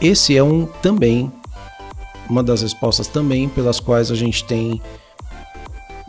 [0.00, 1.32] esse é um também
[2.30, 4.80] uma das respostas também pelas quais a gente tem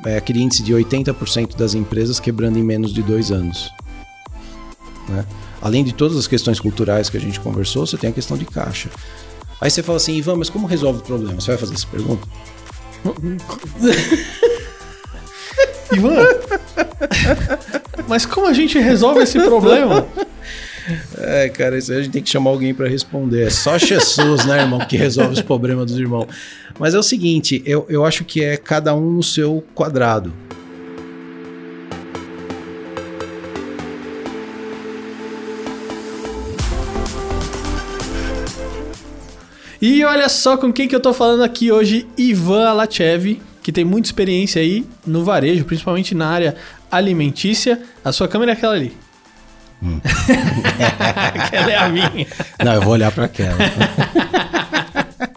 [0.05, 3.73] é, aquele índice de 80% das empresas quebrando em menos de dois anos.
[5.09, 5.25] Né?
[5.61, 8.45] Além de todas as questões culturais que a gente conversou, você tem a questão de
[8.45, 8.89] caixa.
[9.59, 11.39] Aí você fala assim, Ivan, mas como resolve o problema?
[11.39, 12.25] Você vai fazer essa pergunta?
[15.91, 16.25] Ivan,
[18.07, 20.07] mas como a gente resolve esse problema?
[21.23, 23.43] É, cara, isso aí a gente tem que chamar alguém para responder.
[23.45, 26.27] É só Jesus, né, irmão, que resolve os problemas dos irmãos.
[26.79, 30.33] Mas é o seguinte, eu, eu acho que é cada um no seu quadrado.
[39.79, 43.83] E olha só com quem que eu tô falando aqui hoje, Ivan Alachev, que tem
[43.83, 46.55] muita experiência aí no varejo, principalmente na área
[46.91, 47.81] alimentícia.
[48.03, 48.91] A sua câmera é aquela ali.
[49.83, 49.99] Hum.
[51.33, 52.27] aquela é a minha.
[52.63, 53.57] Não, eu vou olhar para aquela.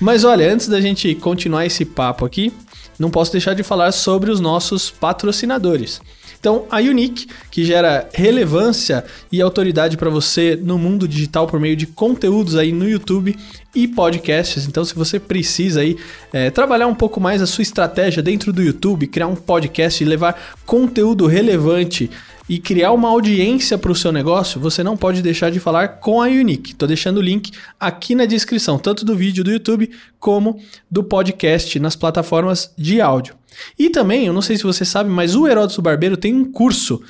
[0.00, 2.52] Mas olha, antes da gente continuar esse papo aqui,
[2.98, 6.00] não posso deixar de falar sobre os nossos patrocinadores.
[6.40, 11.76] Então, a Unique, que gera relevância e autoridade para você no mundo digital por meio
[11.76, 13.36] de conteúdos aí no YouTube
[13.74, 14.66] e podcasts.
[14.66, 15.98] Então, se você precisa aí
[16.32, 20.06] é, trabalhar um pouco mais a sua estratégia dentro do YouTube, criar um podcast e
[20.06, 22.10] levar conteúdo relevante
[22.50, 26.20] e criar uma audiência para o seu negócio, você não pode deixar de falar com
[26.20, 26.72] a Unique.
[26.72, 31.78] Estou deixando o link aqui na descrição, tanto do vídeo do YouTube como do podcast
[31.78, 33.36] nas plataformas de áudio.
[33.78, 37.00] E também, eu não sei se você sabe, mas o Heródoto Barbeiro tem um curso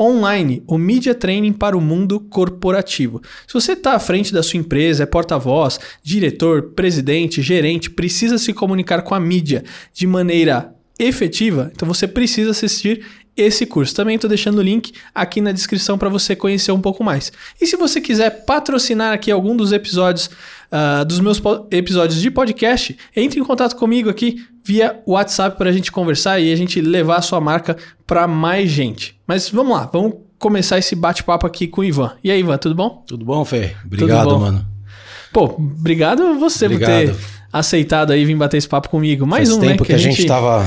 [0.00, 3.22] online, o Media Training para o Mundo Corporativo.
[3.46, 8.52] Se você está à frente da sua empresa, é porta-voz, diretor, presidente, gerente, precisa se
[8.52, 9.62] comunicar com a mídia
[9.94, 13.04] de maneira efetiva, então você precisa assistir
[13.40, 13.94] esse curso.
[13.94, 17.32] Também estou deixando o link aqui na descrição para você conhecer um pouco mais.
[17.60, 20.30] E se você quiser patrocinar aqui algum dos episódios
[20.72, 25.72] uh, dos meus episódios de podcast, entre em contato comigo aqui via WhatsApp para a
[25.72, 29.18] gente conversar e a gente levar a sua marca para mais gente.
[29.26, 32.12] Mas vamos lá, vamos começar esse bate-papo aqui com o Ivan.
[32.22, 33.02] E aí, Ivan, tudo bom?
[33.06, 33.74] Tudo bom, Fê?
[33.84, 34.38] Obrigado, bom?
[34.38, 34.66] mano.
[35.32, 37.06] Pô, obrigado você obrigado.
[37.06, 39.26] por ter aceitado aí vir bater esse papo comigo.
[39.26, 40.64] Mais Faz um, tempo né, que, que a gente estava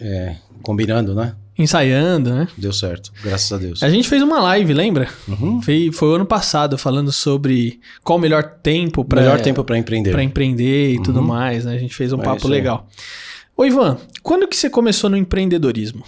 [0.00, 1.34] é, combinando, né?
[1.56, 2.48] Ensaiando, né?
[2.56, 3.82] Deu certo, graças a Deus.
[3.82, 5.08] A gente fez uma live, lembra?
[5.28, 5.62] Uhum.
[5.62, 9.78] Foi, foi o ano passado, falando sobre qual o melhor tempo para melhor tempo para
[9.78, 11.02] empreender, para empreender e uhum.
[11.02, 11.64] tudo mais.
[11.64, 11.74] Né?
[11.74, 12.88] A gente fez um é papo legal.
[13.56, 16.04] Ô Ivan, quando que você começou no empreendedorismo?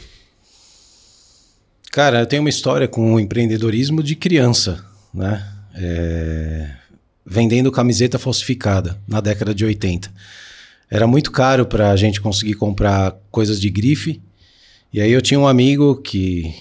[1.93, 5.47] Cara, eu tenho uma história com o empreendedorismo de criança, né?
[5.75, 6.71] É...
[7.25, 10.11] Vendendo camiseta falsificada na década de 80.
[10.91, 14.21] Era muito caro para a gente conseguir comprar coisas de grife
[14.93, 16.55] e aí eu tinha um amigo que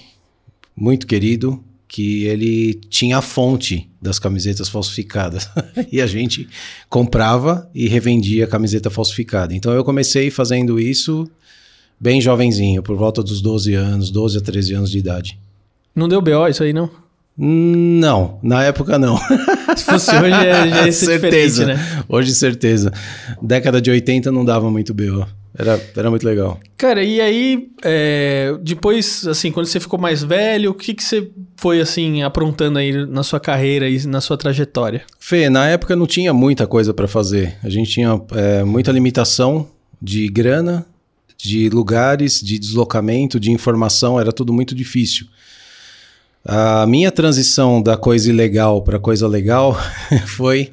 [0.76, 5.50] muito querido que ele tinha a fonte das camisetas falsificadas
[5.92, 6.48] e a gente
[6.90, 9.54] comprava e revendia a camiseta falsificada.
[9.56, 11.30] Então eu comecei fazendo isso
[12.00, 15.40] bem jovenzinho, por volta dos 12 anos, 12 a 13 anos de idade.
[15.96, 16.90] Não deu BO isso aí não?
[17.38, 19.18] Não, na época não.
[19.76, 21.66] Se fosse hoje, é, já ia ser certeza.
[21.66, 22.04] né?
[22.08, 22.94] Hoje, certeza.
[23.42, 25.28] Década de 80 não dava muito BO.
[25.58, 26.60] Era, era muito legal.
[26.78, 31.30] Cara, e aí, é, depois, assim, quando você ficou mais velho, o que, que você
[31.56, 35.04] foi, assim, aprontando aí na sua carreira e na sua trajetória?
[35.18, 37.56] Fê, na época não tinha muita coisa para fazer.
[37.64, 39.70] A gente tinha é, muita limitação
[40.02, 40.86] de grana,
[41.38, 45.26] de lugares, de deslocamento, de informação, era tudo muito difícil.
[46.44, 49.76] A minha transição da coisa ilegal para coisa legal
[50.28, 50.72] foi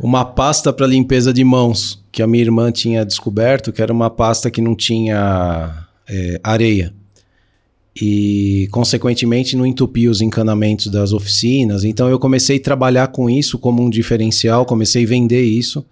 [0.00, 4.10] uma pasta para limpeza de mãos que a minha irmã tinha descoberto, que era uma
[4.10, 6.94] pasta que não tinha é, areia.
[8.00, 11.84] E, consequentemente, não entupia os encanamentos das oficinas.
[11.84, 15.84] Então, eu comecei a trabalhar com isso como um diferencial, comecei a vender isso.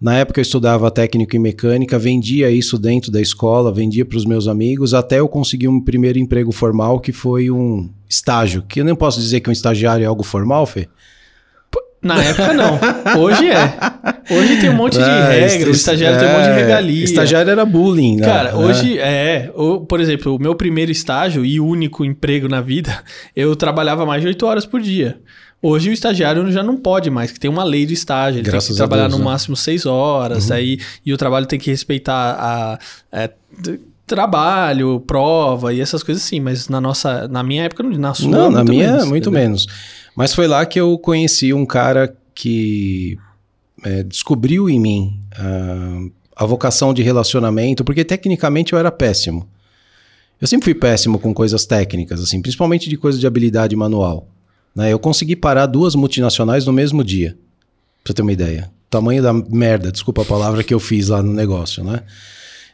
[0.00, 4.24] Na época, eu estudava técnico em mecânica, vendia isso dentro da escola, vendia para os
[4.24, 8.62] meus amigos, até eu conseguir um primeiro emprego formal, que foi um estágio.
[8.68, 10.88] Que eu não posso dizer que um estagiário é algo formal, Fê?
[12.02, 12.78] Na época, não.
[13.22, 13.74] Hoje é.
[14.28, 16.56] Hoje tem um monte de ah, regra, o estagiário é, tem um monte de é,
[16.56, 17.04] regalia.
[17.04, 18.26] Estagiário era bullying, né?
[18.26, 19.50] Cara, hoje é.
[19.88, 23.02] por exemplo, o meu primeiro estágio e único emprego na vida,
[23.36, 25.18] eu trabalhava mais de 8 horas por dia.
[25.64, 28.40] Hoje o estagiário já não pode mais, que tem uma lei de estágio.
[28.40, 29.30] Ele Graças tem que trabalhar Deus, no né?
[29.30, 30.56] máximo 6 horas, uhum.
[30.56, 32.78] aí, e o trabalho tem que respeitar a.
[33.12, 33.30] a
[34.04, 38.50] trabalho, prova e essas coisas assim, mas na nossa, na minha época, na sua, Não,
[38.50, 39.48] na minha, menos, muito entendeu?
[39.48, 39.66] menos.
[40.14, 43.18] Mas foi lá que eu conheci um cara que
[43.84, 49.48] é, descobriu em mim uh, a vocação de relacionamento, porque tecnicamente eu era péssimo.
[50.40, 54.28] Eu sempre fui péssimo com coisas técnicas, assim, principalmente de coisas de habilidade manual.
[54.74, 54.92] Né?
[54.92, 57.36] Eu consegui parar duas multinacionais no mesmo dia.
[58.02, 58.70] Pra você ter uma ideia.
[58.90, 62.02] Tamanho da merda, desculpa a palavra que eu fiz lá no negócio, né?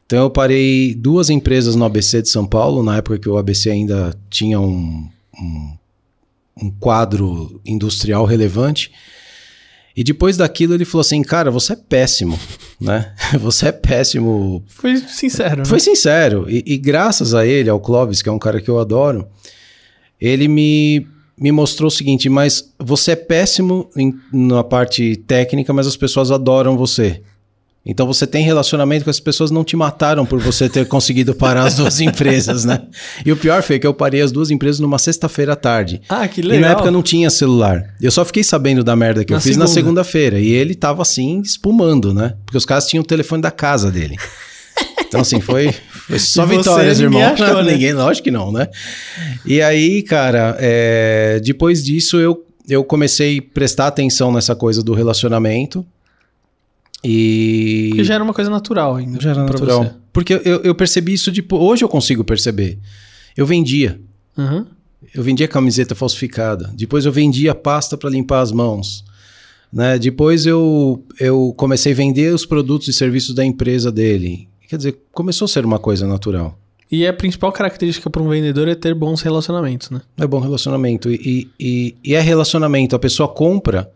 [0.07, 3.71] Então eu parei duas empresas no ABC de São Paulo, na época que o ABC
[3.71, 5.07] ainda tinha um,
[5.39, 5.77] um,
[6.63, 8.93] um quadro industrial relevante.
[9.97, 12.39] E depois daquilo ele falou assim, cara, você é péssimo,
[12.81, 13.13] né?
[13.41, 14.63] Você é péssimo.
[14.69, 15.59] Foi sincero.
[15.59, 15.65] Né?
[15.65, 16.47] Foi sincero.
[16.49, 19.27] E, e, graças a ele, ao Clóvis, que é um cara que eu adoro,
[20.21, 21.05] ele me,
[21.37, 26.31] me mostrou o seguinte, mas você é péssimo em, na parte técnica, mas as pessoas
[26.31, 27.21] adoram você.
[27.87, 31.65] Então você tem relacionamento com as pessoas não te mataram por você ter conseguido parar
[31.65, 32.83] as duas empresas, né?
[33.25, 36.03] E o pior foi que eu parei as duas empresas numa sexta-feira à tarde.
[36.09, 36.59] Ah, que legal.
[36.59, 37.95] E na época não tinha celular.
[38.01, 39.69] Eu só fiquei sabendo da merda que na eu fiz segunda.
[39.69, 40.39] na segunda-feira.
[40.39, 42.35] E ele tava assim, espumando, né?
[42.45, 44.17] Porque os caras tinham o telefone da casa dele.
[45.07, 45.75] Então, assim, foi,
[46.07, 47.23] foi só vitórias, irmão.
[47.23, 47.73] Achou, né?
[47.73, 48.69] Ninguém, lógico que não, né?
[49.47, 54.93] E aí, cara, é, depois disso eu, eu comecei a prestar atenção nessa coisa do
[54.93, 55.85] relacionamento.
[57.05, 57.89] E.
[57.91, 59.21] Porque já era uma coisa natural ainda.
[59.21, 59.85] Já era natural.
[59.85, 59.93] Você.
[60.13, 62.79] Porque eu, eu percebi isso, tipo, hoje eu consigo perceber.
[63.37, 64.01] Eu vendia.
[64.37, 64.67] Uhum.
[65.15, 66.73] Eu vendia camiseta falsificada.
[66.75, 69.05] Depois eu vendia pasta para limpar as mãos.
[69.73, 69.99] Né?
[69.99, 74.49] Depois eu, eu comecei a vender os produtos e serviços da empresa dele.
[74.69, 76.59] Quer dizer, começou a ser uma coisa natural.
[76.91, 80.01] E a principal característica para um vendedor é ter bons relacionamentos, né?
[80.17, 81.11] É bom relacionamento.
[81.11, 82.97] E, e, e é relacionamento.
[82.97, 83.91] A pessoa compra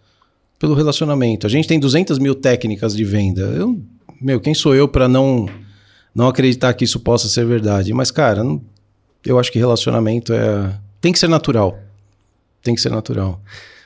[0.62, 1.44] pelo relacionamento.
[1.44, 3.42] A gente tem 200 mil técnicas de venda.
[3.42, 3.82] Eu,
[4.20, 5.48] meu, quem sou eu para não
[6.14, 7.92] não acreditar que isso possa ser verdade?
[7.92, 8.62] Mas, cara, não,
[9.26, 11.76] eu acho que relacionamento é tem que ser natural.
[12.62, 13.40] Tem que ser natural.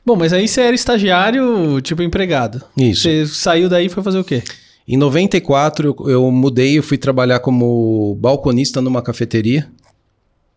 [0.04, 2.62] Bom, mas aí você era estagiário, tipo empregado.
[2.76, 3.04] Isso.
[3.04, 4.42] Você saiu daí e foi fazer o quê?
[4.86, 9.66] Em 94 eu, eu mudei, eu fui trabalhar como balconista numa cafeteria,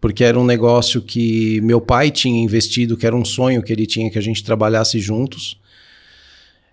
[0.01, 3.85] porque era um negócio que meu pai tinha investido, que era um sonho que ele
[3.85, 5.57] tinha que a gente trabalhasse juntos.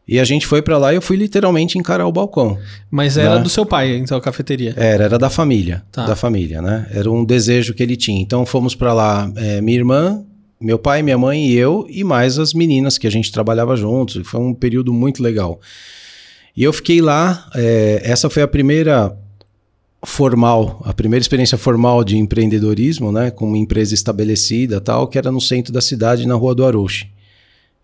[0.09, 2.57] E a gente foi para lá e eu fui literalmente encarar o balcão.
[2.89, 3.43] Mas era né?
[3.43, 4.73] do seu pai, então, a cafeteria?
[4.77, 5.83] Era, era da família.
[5.91, 6.07] Tá.
[6.07, 6.87] Da família, né?
[6.93, 8.23] Era um desejo que ele tinha.
[8.23, 10.25] Então fomos para lá, é, minha irmã,
[10.61, 14.27] meu pai, minha mãe e eu, e mais as meninas que a gente trabalhava juntos.
[14.29, 15.61] Foi um período muito legal.
[16.57, 19.15] E eu fiquei lá, é, essa foi a primeira
[20.05, 23.33] formal, a primeira experiência formal de empreendedorismo, né?
[23.33, 27.16] Com uma empresa estabelecida tal, que era no centro da cidade, na rua do Arushi.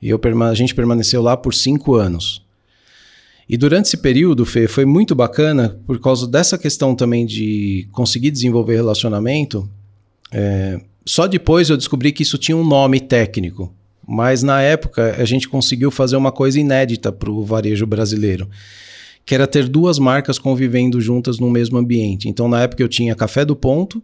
[0.02, 0.20] E eu,
[0.50, 2.44] a gente permaneceu lá por cinco anos.
[3.48, 8.32] E durante esse período, Fê, foi muito bacana por causa dessa questão também de conseguir
[8.32, 9.68] desenvolver relacionamento.
[10.32, 13.72] É, só depois eu descobri que isso tinha um nome técnico.
[14.06, 18.48] Mas na época a gente conseguiu fazer uma coisa inédita para o varejo brasileiro,
[19.24, 22.28] que era ter duas marcas convivendo juntas no mesmo ambiente.
[22.28, 24.02] Então na época eu tinha Café do Ponto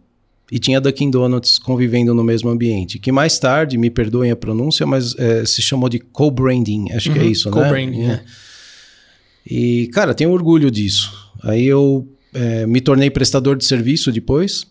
[0.51, 2.97] e tinha Dunkin' Donuts convivendo no mesmo ambiente.
[2.97, 7.13] Que mais tarde, me perdoem a pronúncia, mas é, se chamou de co-branding, acho uhum,
[7.13, 7.65] que é uhum, isso, co né?
[7.65, 8.23] Co-branding, é.
[9.45, 11.11] E, cara, tenho orgulho disso.
[11.43, 14.67] Aí eu é, me tornei prestador de serviço depois.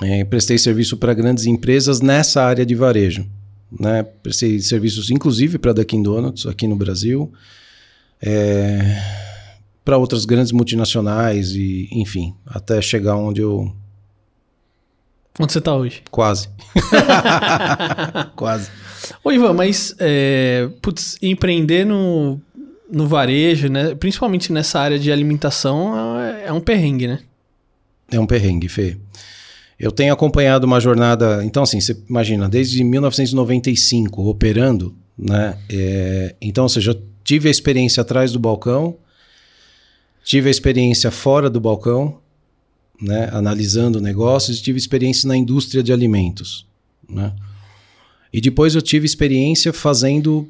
[0.00, 3.26] É, prestei serviço para grandes empresas nessa área de varejo.
[3.78, 4.02] Né?
[4.02, 7.32] Prestei serviços, inclusive, para Dunkin' Donuts aqui no Brasil.
[8.20, 9.00] É,
[9.84, 13.72] para outras grandes multinacionais e, enfim, até chegar onde eu
[15.38, 16.02] Onde você está hoje?
[16.10, 16.48] Quase.
[18.36, 18.70] Quase.
[19.24, 22.38] Ô, Ivan, mas é, putz, empreender no,
[22.90, 23.94] no varejo, né?
[23.94, 27.20] principalmente nessa área de alimentação, é, é um perrengue, né?
[28.10, 28.96] É um perrengue, Fê.
[29.78, 31.44] Eu tenho acompanhado uma jornada.
[31.44, 35.56] Então, assim, você imagina, desde 1995 operando, né?
[35.68, 38.96] É, então, ou seja, eu tive a experiência atrás do balcão,
[40.22, 42.20] tive a experiência fora do balcão,
[43.02, 46.64] né, analisando negócios, tive experiência na indústria de alimentos.
[47.08, 47.34] Né?
[48.32, 50.48] E depois eu tive experiência fazendo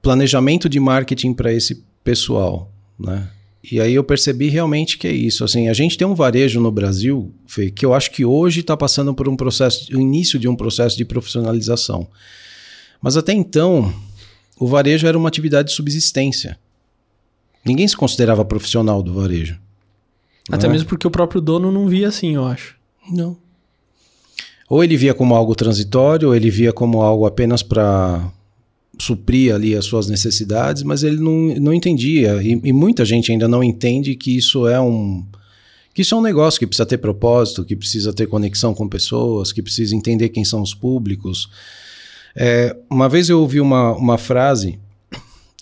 [0.00, 2.72] planejamento de marketing para esse pessoal.
[2.98, 3.28] Né?
[3.70, 5.44] E aí eu percebi realmente que é isso.
[5.44, 8.76] Assim, a gente tem um varejo no Brasil, Fê, que eu acho que hoje está
[8.76, 12.08] passando por um processo, o início de um processo de profissionalização.
[13.00, 13.94] Mas até então,
[14.58, 16.58] o varejo era uma atividade de subsistência.
[17.64, 19.58] Ninguém se considerava profissional do varejo.
[20.50, 20.70] Até é?
[20.70, 22.76] mesmo porque o próprio dono não via assim, eu acho.
[23.10, 23.36] Não.
[24.68, 28.30] Ou ele via como algo transitório, ou ele via como algo apenas para
[28.98, 32.42] suprir ali as suas necessidades, mas ele não, não entendia.
[32.42, 35.24] E, e, muita gente ainda não entende que isso é um
[35.92, 39.52] que isso é um negócio que precisa ter propósito, que precisa ter conexão com pessoas,
[39.52, 41.48] que precisa entender quem são os públicos.
[42.34, 44.76] É, uma vez eu ouvi uma, uma frase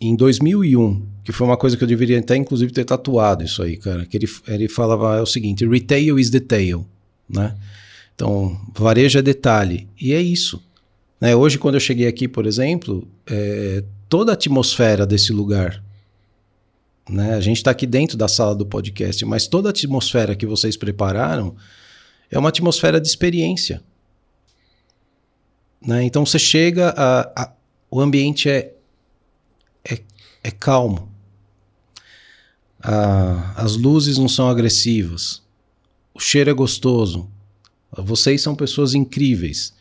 [0.01, 3.77] em 2001 que foi uma coisa que eu deveria até inclusive ter tatuado isso aí,
[3.77, 6.87] cara, que ele, ele falava é o seguinte, retail is detail,
[7.29, 7.57] né?
[8.15, 10.63] Então, varejo é detalhe, e é isso.
[11.21, 11.35] Né?
[11.35, 15.83] Hoje, quando eu cheguei aqui, por exemplo, é, toda a atmosfera desse lugar.
[17.09, 17.35] Né?
[17.35, 20.77] A gente está aqui dentro da sala do podcast, mas toda a atmosfera que vocês
[20.77, 21.55] prepararam
[22.31, 23.83] é uma atmosfera de experiência.
[25.81, 26.05] Né?
[26.05, 27.53] Então você chega, a, a,
[27.91, 28.75] o ambiente é,
[29.85, 29.99] é,
[30.43, 31.12] é calmo.
[32.83, 35.43] A, as luzes não são agressivas.
[36.15, 37.29] O cheiro é gostoso.
[37.97, 39.73] Vocês são pessoas incríveis.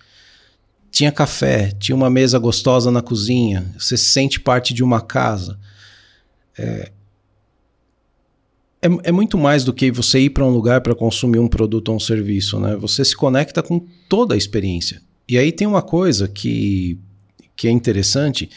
[0.92, 3.74] Tinha café, tinha uma mesa gostosa na cozinha.
[3.78, 5.58] Você se sente parte de uma casa.
[6.58, 6.92] É,
[8.82, 11.90] é, é muito mais do que você ir para um lugar para consumir um produto
[11.90, 12.76] ou um serviço, né?
[12.76, 13.80] Você se conecta com
[14.10, 15.02] toda a experiência.
[15.28, 17.00] E aí tem uma coisa que,
[17.56, 18.50] que é interessante,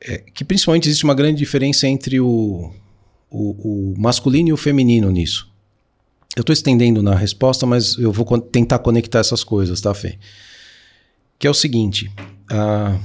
[0.00, 2.72] é que principalmente existe uma grande diferença entre o,
[3.30, 5.48] o, o masculino e o feminino nisso.
[6.36, 10.18] Eu estou estendendo na resposta, mas eu vou tentar conectar essas coisas, tá, Fê?
[11.38, 12.10] Que é o seguinte:
[12.50, 13.00] uh,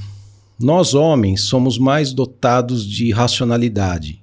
[0.60, 4.22] nós homens somos mais dotados de racionalidade,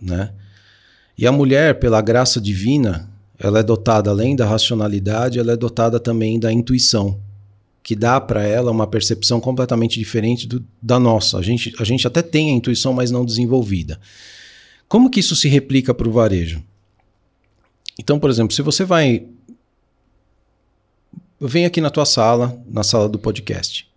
[0.00, 0.32] né?
[1.16, 5.98] E a mulher, pela graça divina, ela é dotada além da racionalidade, ela é dotada
[5.98, 7.18] também da intuição,
[7.82, 11.38] que dá para ela uma percepção completamente diferente do, da nossa.
[11.38, 13.98] A gente, a gente até tem a intuição, mas não desenvolvida.
[14.90, 16.62] Como que isso se replica para o varejo?
[17.98, 19.26] Então, por exemplo, se você vai.
[21.40, 23.88] Venho aqui na tua sala, na sala do podcast.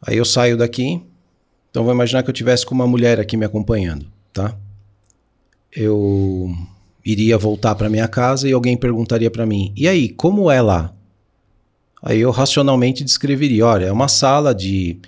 [0.00, 1.02] Aí eu saio daqui.
[1.70, 4.56] Então, vou imaginar que eu tivesse com uma mulher aqui me acompanhando, tá?
[5.74, 6.54] eu
[7.04, 10.92] iria voltar para minha casa e alguém perguntaria para mim: "E aí, como é lá?"
[12.02, 14.98] Aí eu racionalmente descreveria: "Olha, é uma sala de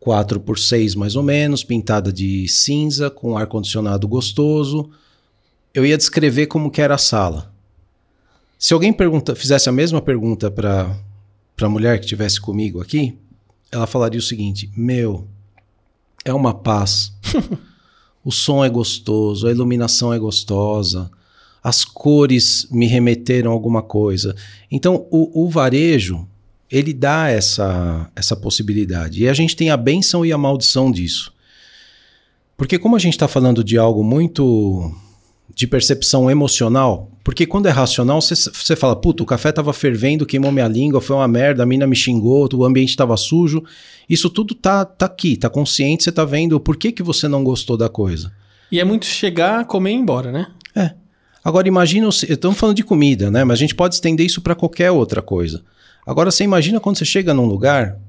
[0.00, 4.90] 4 por 6 mais ou menos, pintada de cinza, com ar condicionado gostoso."
[5.74, 7.52] Eu ia descrever como que era a sala.
[8.58, 10.96] Se alguém pergunta, fizesse a mesma pergunta para
[11.60, 13.16] a mulher que estivesse comigo aqui,
[13.70, 15.26] ela falaria o seguinte: "Meu,
[16.24, 17.12] é uma paz."
[18.24, 21.10] o som é gostoso, a iluminação é gostosa,
[21.62, 24.34] as cores me remeteram a alguma coisa.
[24.70, 26.26] Então, o, o varejo,
[26.70, 29.22] ele dá essa, essa possibilidade.
[29.22, 31.32] E a gente tem a benção e a maldição disso.
[32.56, 34.92] Porque como a gente está falando de algo muito
[35.54, 40.52] de percepção emocional, porque quando é racional, você fala, puta, o café estava fervendo, queimou
[40.52, 43.62] minha língua, foi uma merda, a mina me xingou, o ambiente estava sujo.
[44.08, 47.44] Isso tudo tá, tá aqui, tá consciente, você tá vendo por que, que você não
[47.44, 48.32] gostou da coisa.
[48.70, 50.46] E é muito chegar, comer e ir embora, né?
[50.74, 50.92] É.
[51.44, 53.44] Agora imagina, estamos falando de comida, né?
[53.44, 55.62] Mas a gente pode estender isso para qualquer outra coisa.
[56.08, 58.00] Agora você imagina quando você chega num lugar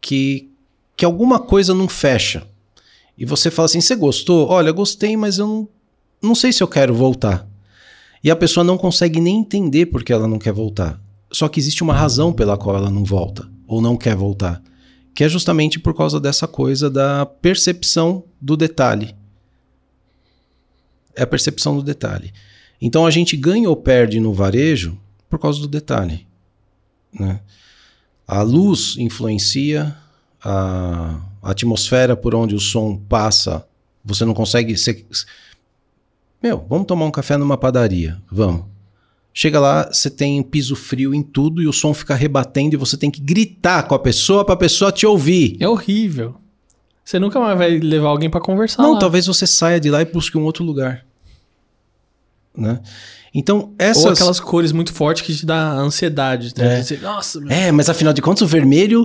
[0.00, 0.50] que,
[0.96, 2.46] que alguma coisa não fecha.
[3.18, 4.48] E você fala assim: você gostou?
[4.48, 5.68] Olha, gostei, mas eu não
[6.22, 7.46] não sei se eu quero voltar.
[8.22, 10.98] E a pessoa não consegue nem entender por que ela não quer voltar.
[11.30, 14.62] Só que existe uma razão pela qual ela não volta ou não quer voltar,
[15.14, 19.14] que é justamente por causa dessa coisa da percepção do detalhe.
[21.14, 22.32] É a percepção do detalhe.
[22.80, 24.98] Então a gente ganha ou perde no varejo
[25.28, 26.26] por causa do detalhe.
[27.18, 27.40] Né?
[28.26, 29.96] A luz influencia,
[30.42, 33.66] a, a atmosfera por onde o som passa,
[34.04, 34.76] você não consegue.
[34.76, 35.04] Você,
[36.42, 38.20] meu, vamos tomar um café numa padaria.
[38.30, 38.64] Vamos.
[39.32, 42.96] Chega lá, você tem piso frio em tudo e o som fica rebatendo e você
[42.96, 45.56] tem que gritar com a pessoa para a pessoa te ouvir.
[45.58, 46.36] É horrível.
[47.04, 48.82] Você nunca mais vai levar alguém para conversar.
[48.82, 48.98] Não, lá.
[49.00, 51.04] talvez você saia de lá e busque um outro lugar.
[52.56, 52.80] Né?
[53.34, 54.04] Então, essas...
[54.04, 56.54] Ou aquelas cores muito fortes que te dá ansiedade.
[56.56, 56.84] Né?
[56.88, 56.96] É.
[56.98, 57.50] Nossa, meu...
[57.50, 59.04] é, mas afinal de contas o vermelho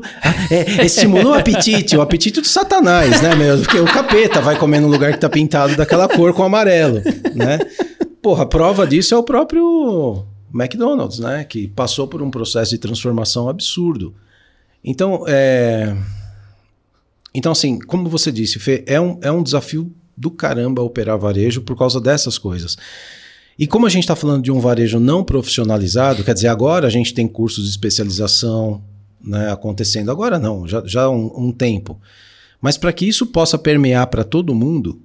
[0.52, 3.58] é, estimula o apetite, o apetite do satanás, né, meu?
[3.58, 7.02] Porque o capeta vai comer no lugar que tá pintado daquela cor com amarelo,
[7.34, 7.58] né?
[8.22, 11.44] Porra, a prova disso é o próprio McDonald's, né?
[11.44, 14.14] Que passou por um processo de transformação absurdo.
[14.84, 15.98] Então, é...
[17.34, 21.62] Então, assim, como você disse, Fê, é um, é um desafio do caramba operar varejo
[21.62, 22.78] por causa dessas coisas.
[23.60, 26.90] E como a gente está falando de um varejo não profissionalizado, quer dizer, agora a
[26.90, 28.82] gente tem cursos de especialização
[29.22, 32.00] né, acontecendo, agora não, já, já há um, um tempo.
[32.62, 35.02] Mas para que isso possa permear para todo mundo,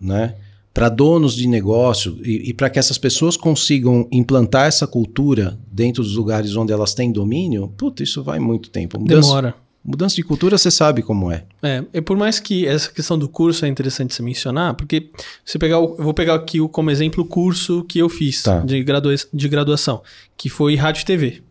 [0.00, 0.36] né,
[0.72, 6.02] para donos de negócio e, e para que essas pessoas consigam implantar essa cultura dentro
[6.02, 8.98] dos lugares onde elas têm domínio, puta, isso vai muito tempo.
[8.98, 9.54] Mudança, Demora.
[9.86, 11.44] Mudança de cultura, você sabe como é.
[11.62, 15.10] É, e por mais que essa questão do curso é interessante você mencionar, porque
[15.44, 18.42] você pegar, o, eu vou pegar aqui o, como exemplo o curso que eu fiz
[18.42, 18.58] tá.
[18.60, 20.02] de, gradua, de graduação,
[20.36, 21.42] que foi Rádio e TV.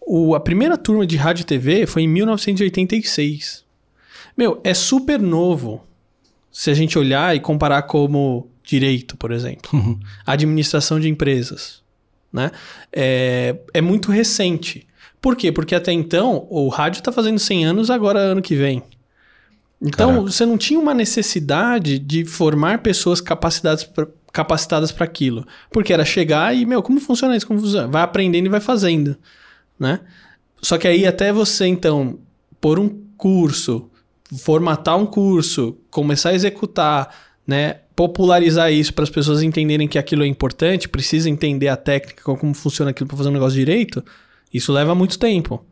[0.00, 3.64] O, a primeira turma de Rádio e TV foi em 1986.
[4.36, 5.82] Meu, é super novo
[6.52, 9.98] se a gente olhar e comparar como direito, por exemplo, uhum.
[10.24, 11.82] administração de empresas,
[12.32, 12.52] né?
[12.92, 14.86] É, é muito recente.
[15.24, 15.50] Por quê?
[15.50, 18.82] Porque até então o rádio está fazendo 100 anos agora ano que vem.
[19.80, 20.30] Então, Caraca.
[20.30, 25.46] você não tinha uma necessidade de formar pessoas capacitadas pra, capacitadas para aquilo.
[25.70, 27.46] Porque era chegar e, meu, como funciona isso?
[27.46, 27.88] Como funciona?
[27.88, 29.16] Vai aprendendo e vai fazendo,
[29.80, 30.00] né?
[30.60, 32.18] Só que aí até você, então,
[32.60, 33.88] pôr um curso,
[34.40, 37.08] formatar um curso, começar a executar,
[37.46, 37.76] né?
[37.96, 42.52] Popularizar isso para as pessoas entenderem que aquilo é importante, precisa entender a técnica, como
[42.52, 44.04] funciona aquilo para fazer um negócio direito,
[44.54, 45.64] isso leva muito tempo.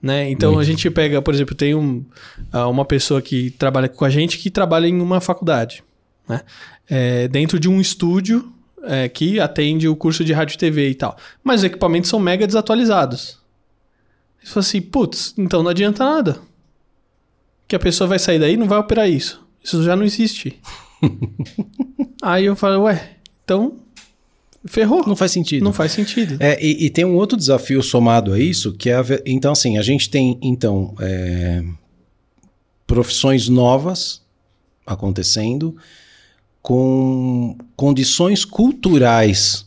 [0.00, 0.30] Né?
[0.30, 0.62] Então Muito.
[0.62, 2.04] a gente pega, por exemplo, tem um,
[2.52, 5.82] ah, uma pessoa que trabalha com a gente que trabalha em uma faculdade,
[6.28, 6.42] né?
[6.88, 8.52] É, dentro de um estúdio
[8.84, 11.16] é, que atende o curso de rádio e TV e tal.
[11.42, 13.38] Mas os equipamentos são mega desatualizados.
[14.40, 16.38] Você fala assim, putz, então não adianta nada.
[17.66, 19.44] Que a pessoa vai sair daí e não vai operar isso.
[19.64, 20.60] Isso já não existe.
[22.22, 23.76] Aí eu falo, ué, então
[24.66, 25.04] ferrou.
[25.06, 25.64] Não faz sentido.
[25.64, 26.36] Não faz sentido.
[26.40, 29.78] É, e, e tem um outro desafio somado a isso, que é a então assim
[29.78, 31.64] a gente tem então é,
[32.86, 34.22] profissões novas
[34.86, 35.76] acontecendo
[36.62, 39.66] com condições culturais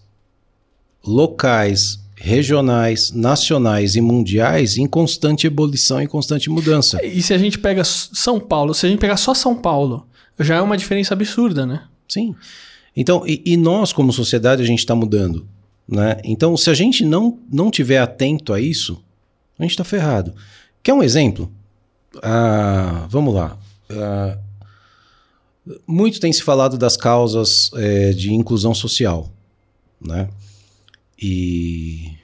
[1.06, 7.04] locais, regionais, nacionais e mundiais em constante ebulição e constante mudança.
[7.04, 10.06] E se a gente pega São Paulo, se a gente pegar só São Paulo,
[10.40, 11.84] já é uma diferença absurda, né?
[12.08, 12.36] Sim.
[13.00, 15.48] Então, e, e nós, como sociedade, a gente está mudando.
[15.88, 16.20] Né?
[16.22, 19.02] Então, se a gente não, não tiver atento a isso,
[19.58, 20.36] a gente está ferrado.
[20.84, 21.50] Quer um exemplo?
[22.22, 23.58] Ah, vamos lá.
[23.90, 24.38] Ah,
[25.88, 29.32] muito tem se falado das causas eh, de inclusão social.
[30.02, 30.28] Né?
[31.18, 32.18] E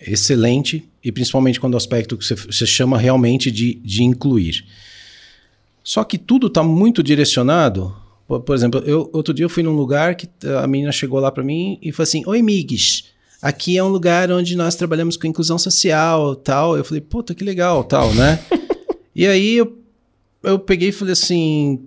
[0.00, 4.64] excelente, e principalmente quando o aspecto que você chama realmente de, de incluir.
[5.82, 7.94] Só que tudo está muito direcionado.
[8.26, 10.28] Por, por exemplo, eu, outro dia eu fui num lugar que
[10.62, 13.04] a menina chegou lá para mim e falou assim: Oi, Migs,
[13.40, 16.76] aqui é um lugar onde nós trabalhamos com inclusão social tal.
[16.76, 18.38] Eu falei: Puta, que legal, tal, né?
[19.14, 19.78] e aí eu,
[20.42, 21.86] eu peguei e falei assim: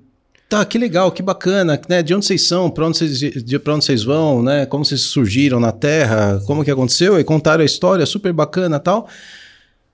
[0.49, 2.01] Tá, que legal, que bacana, né?
[2.01, 4.65] De onde vocês são, para onde vocês, de pra onde vocês vão, né?
[4.65, 7.19] Como vocês surgiram na Terra, como que aconteceu?
[7.19, 9.09] E contaram a história, super bacana tal.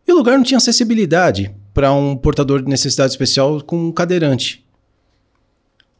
[0.08, 4.63] E o lugar não tinha acessibilidade para um portador de necessidade especial com um cadeirante.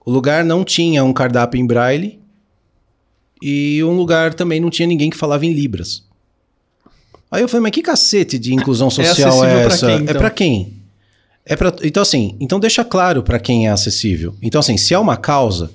[0.06, 2.20] O lugar não tinha um cardápio em braille
[3.42, 6.04] e um lugar também não tinha ninguém que falava em libras.
[7.32, 9.88] Aí eu falei, mas que cacete de inclusão social é, pra essa?
[9.88, 10.16] quem, É então?
[10.16, 10.74] para quem?
[11.46, 14.36] É pra, então assim, então deixa claro para quem é acessível.
[14.42, 15.72] Então assim, se é uma causa,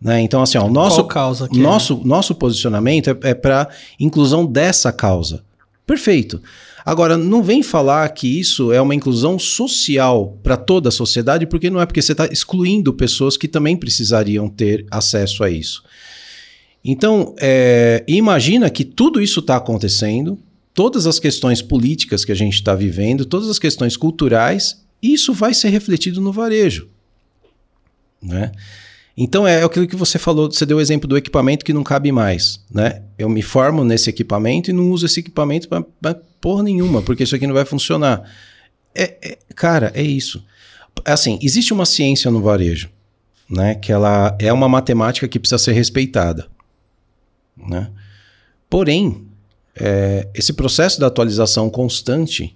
[0.00, 0.20] né?
[0.20, 1.56] Então assim, ó, o nosso causa é?
[1.56, 3.68] nosso nosso posicionamento é, é para
[4.00, 5.44] inclusão dessa causa.
[5.86, 6.42] Perfeito.
[6.88, 11.68] Agora, não vem falar que isso é uma inclusão social para toda a sociedade, porque
[11.68, 15.84] não é porque você está excluindo pessoas que também precisariam ter acesso a isso.
[16.82, 20.38] Então, é, imagina que tudo isso está acontecendo,
[20.72, 25.52] todas as questões políticas que a gente está vivendo, todas as questões culturais, isso vai
[25.52, 26.88] ser refletido no varejo.
[28.22, 28.50] Né?
[29.14, 32.10] Então é aquilo que você falou, você deu o exemplo do equipamento que não cabe
[32.12, 33.02] mais, né?
[33.18, 37.34] Eu me formo nesse equipamento e não uso esse equipamento para porra nenhuma, porque isso
[37.34, 38.22] aqui não vai funcionar.
[38.94, 40.44] É, é- cara, é isso.
[41.04, 42.90] Assim, existe uma ciência no varejo,
[43.48, 43.74] né?
[43.74, 46.48] Que ela é uma matemática que precisa ser respeitada,
[47.56, 47.90] né?
[48.68, 49.26] Porém,
[49.74, 52.54] é, esse processo da atualização constante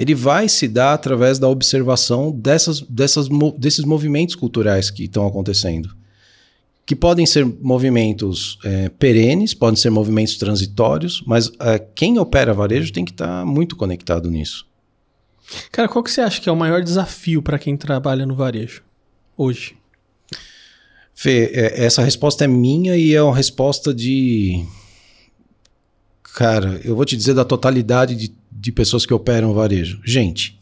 [0.00, 5.94] ele vai se dar através da observação dessas, dessas, desses movimentos culturais que estão acontecendo.
[6.90, 12.92] Que podem ser movimentos é, perenes, podem ser movimentos transitórios, mas é, quem opera varejo
[12.92, 14.66] tem que estar muito conectado nisso.
[15.70, 18.82] Cara, qual que você acha que é o maior desafio para quem trabalha no varejo
[19.36, 19.76] hoje?
[21.14, 24.66] Fê, é, essa resposta é minha e é uma resposta de.
[26.34, 30.00] Cara, eu vou te dizer da totalidade de, de pessoas que operam varejo.
[30.04, 30.60] Gente.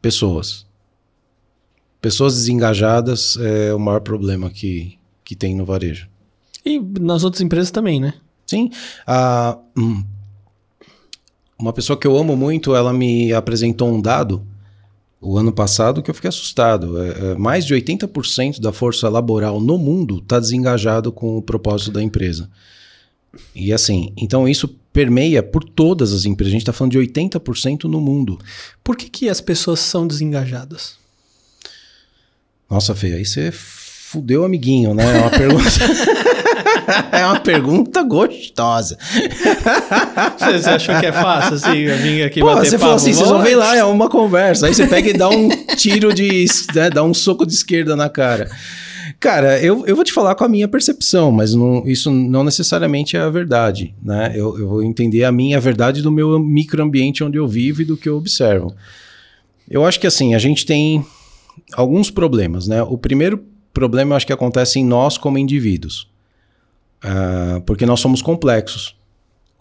[0.00, 0.66] Pessoas.
[2.00, 4.98] Pessoas desengajadas é o maior problema que,
[5.32, 6.08] que tem no varejo.
[6.62, 8.12] E nas outras empresas também, né?
[8.46, 8.70] Sim.
[9.06, 10.04] a- hum,
[11.58, 14.46] uma pessoa que eu amo muito, ela me apresentou um dado
[15.20, 17.00] o ano passado que eu fiquei assustado.
[17.02, 21.92] É, é, mais de 80% da força laboral no mundo está desengajado com o propósito
[21.92, 22.50] da empresa.
[23.54, 26.50] E assim, então isso permeia por todas as empresas.
[26.50, 28.38] A gente está falando de 80% no mundo.
[28.84, 30.96] Por que, que as pessoas são desengajadas?
[32.68, 33.50] Nossa, Fê, aí você
[34.12, 35.04] fudeu amiguinho, né?
[35.16, 35.70] É uma pergunta.
[37.16, 38.98] é uma pergunta gostosa.
[40.38, 42.80] Você, você achou que é fácil, assim, eu vim aqui Pô, bater você papo?
[42.80, 44.66] falou assim, vocês vão ver lá, é uma conversa.
[44.66, 46.44] Aí você pega e dá um tiro de.
[46.74, 48.50] Né, dá um soco de esquerda na cara.
[49.18, 53.16] Cara, eu, eu vou te falar com a minha percepção, mas não- isso não necessariamente
[53.16, 54.32] é a verdade, né?
[54.34, 57.96] Eu, eu vou entender a minha verdade do meu microambiente onde eu vivo e do
[57.96, 58.74] que eu observo.
[59.70, 61.04] Eu acho que assim, a gente tem
[61.72, 62.82] alguns problemas, né?
[62.82, 66.10] O primeiro problema eu acho que acontece em nós como indivíduos.
[67.04, 68.96] Uh, porque nós somos complexos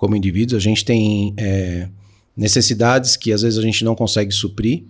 [0.02, 1.88] como indivíduos, a gente tem é,
[2.36, 4.84] necessidades que às vezes a gente não consegue suprir.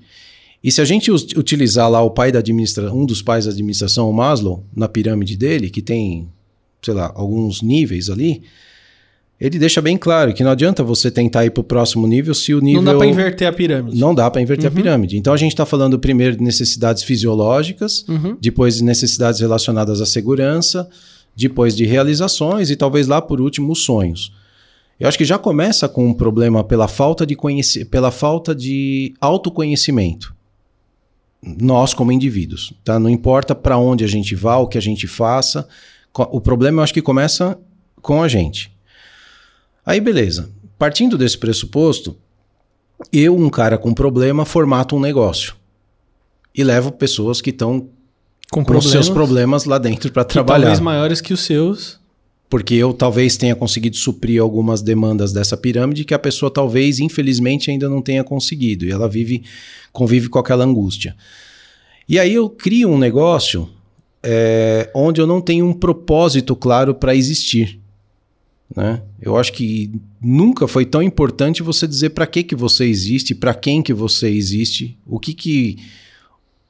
[0.64, 4.10] E se a gente utilizar lá o pai da administração, um dos pais da administração,
[4.10, 6.30] o Maslow, na pirâmide dele, que tem,
[6.82, 8.44] sei lá, alguns níveis ali,
[9.42, 12.54] ele deixa bem claro que não adianta você tentar ir para o próximo nível se
[12.54, 12.80] o nível.
[12.84, 14.00] Não dá para inverter a pirâmide.
[14.00, 14.72] Não dá para inverter uhum.
[14.72, 15.18] a pirâmide.
[15.18, 18.38] Então a gente está falando primeiro de necessidades fisiológicas, uhum.
[18.40, 20.88] depois de necessidades relacionadas à segurança,
[21.36, 24.32] depois de realizações e talvez lá por último os sonhos.
[25.00, 29.16] Eu acho que já começa com um problema pela falta de, conheci pela falta de
[29.20, 30.36] autoconhecimento.
[31.44, 32.72] Nós, como indivíduos.
[32.84, 33.00] Tá?
[33.00, 35.68] Não importa para onde a gente vá, o que a gente faça.
[36.14, 37.58] O problema eu acho que começa
[38.04, 38.72] com a gente.
[39.86, 40.50] Aí, beleza.
[40.78, 42.18] Partindo desse pressuposto,
[43.12, 45.56] eu, um cara com problema, formato um negócio.
[46.54, 47.90] E levo pessoas que estão
[48.52, 50.62] com, com seus problemas lá dentro para trabalhar.
[50.62, 52.02] Talvez maiores que os seus
[52.52, 57.72] porque eu talvez tenha conseguido suprir algumas demandas dessa pirâmide que a pessoa talvez, infelizmente,
[57.72, 58.84] ainda não tenha conseguido.
[58.84, 59.44] E ela vive,
[59.94, 61.16] convive com aquela angústia.
[62.10, 63.70] E aí eu crio um negócio
[64.22, 67.80] é, onde eu não tenho um propósito claro para existir.
[68.76, 69.02] Né?
[69.22, 73.54] Eu acho que nunca foi tão importante você dizer para que, que você existe, para
[73.54, 75.78] quem que você existe, o que que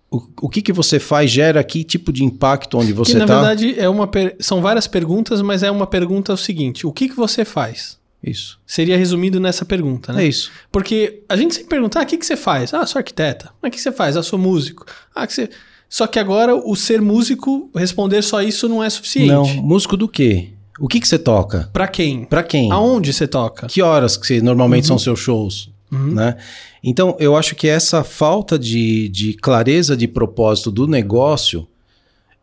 [0.10, 3.20] o, o que, que você faz gera que tipo de impacto onde você está?
[3.20, 3.40] Na tá?
[3.40, 4.10] verdade, é uma
[4.40, 7.98] são várias perguntas, mas é uma pergunta o seguinte: o que, que você faz?
[8.22, 8.60] Isso.
[8.68, 10.24] Seria resumido nessa pergunta, né?
[10.24, 10.52] É isso.
[10.72, 12.74] Porque a gente sempre pergunta: ah, o que, que você faz?
[12.74, 13.52] Ah, sou arquiteta.
[13.62, 14.18] Mas o que você faz?
[14.18, 14.86] Ah, sou músico.
[15.16, 15.50] Ah, que você.
[15.90, 19.28] Só que agora o ser músico, responder só isso não é suficiente.
[19.28, 20.50] Não, músico do quê?
[20.80, 21.70] O que, que você toca?
[21.74, 22.26] Para quem?
[22.26, 22.72] Para quem?
[22.72, 23.68] Aonde você toca?
[23.68, 24.88] Que horas que você, normalmente uhum.
[24.90, 25.70] são seus shows?
[25.92, 26.14] Uhum.
[26.14, 26.38] Né?
[26.84, 31.68] Então, eu acho que essa falta de, de clareza de propósito do negócio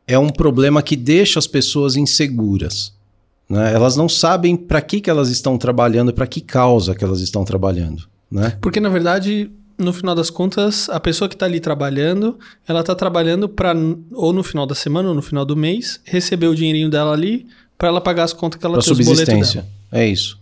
[0.06, 2.92] é um problema que deixa as pessoas inseguras.
[3.48, 3.72] Né?
[3.72, 7.44] Elas não sabem para que, que elas estão trabalhando, para que causa que elas estão
[7.44, 8.06] trabalhando.
[8.30, 8.56] Né?
[8.60, 12.94] Porque, na verdade, no final das contas, a pessoa que está ali trabalhando, ela está
[12.94, 13.74] trabalhando para,
[14.12, 17.46] ou no final da semana, ou no final do mês, receber o dinheirinho dela ali
[17.78, 19.64] para ela pagar as contas que ela pra tem, subsistência.
[19.90, 20.38] É isso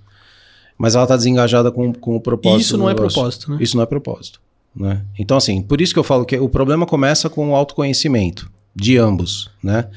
[0.79, 2.61] mas ela está desengajada com, com o propósito.
[2.61, 3.59] Isso não é propósito, né?
[3.61, 4.41] Isso não é propósito.
[4.75, 5.03] Né?
[5.19, 8.99] Então, assim, por isso que eu falo que o problema começa com o autoconhecimento de
[8.99, 9.89] ambos, né?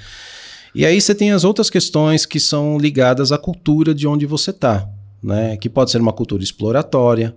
[0.73, 4.51] E aí você tem as outras questões que são ligadas à cultura de onde você
[4.51, 4.87] está,
[5.21, 5.57] né?
[5.57, 7.35] Que pode ser uma cultura exploratória,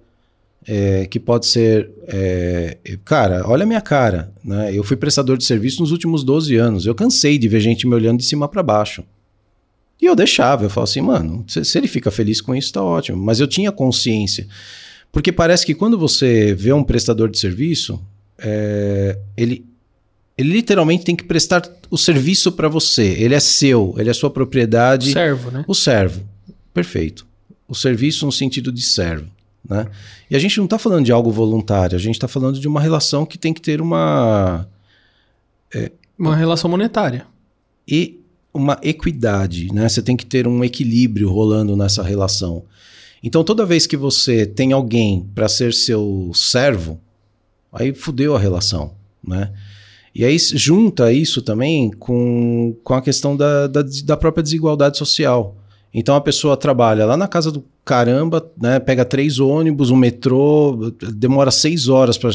[0.65, 1.91] é, que pode ser...
[2.07, 4.73] É, cara, olha a minha cara, né?
[4.73, 6.87] Eu fui prestador de serviço nos últimos 12 anos.
[6.87, 9.03] Eu cansei de ver gente me olhando de cima para baixo.
[10.03, 12.83] E eu deixava, eu falava assim, mano, se, se ele fica feliz com isso, tá
[12.83, 13.17] ótimo.
[13.23, 14.49] Mas eu tinha consciência.
[15.13, 18.03] Porque parece que quando você vê um prestador de serviço,
[18.37, 19.65] é, ele,
[20.37, 23.05] ele literalmente tem que prestar o serviço para você.
[23.17, 25.11] Ele é seu, ele é sua propriedade.
[25.11, 25.65] O servo, né?
[25.69, 26.29] O servo.
[26.75, 27.25] Perfeito.
[27.69, 29.31] O serviço no sentido de servo.
[29.69, 29.87] Né?
[30.29, 32.81] E a gente não está falando de algo voluntário, a gente está falando de uma
[32.81, 34.67] relação que tem que ter uma.
[35.73, 37.25] É, uma relação monetária.
[37.87, 38.22] E
[38.53, 39.89] uma equidade, né?
[39.89, 42.65] Você tem que ter um equilíbrio rolando nessa relação.
[43.23, 47.01] Então, toda vez que você tem alguém para ser seu servo,
[47.73, 48.93] aí fudeu a relação,
[49.27, 49.53] né?
[50.15, 55.57] E aí junta isso também com, com a questão da, da, da própria desigualdade social.
[55.95, 58.79] Então a pessoa trabalha lá na casa do caramba, né?
[58.79, 62.31] Pega três ônibus, um metrô, demora seis horas, pra,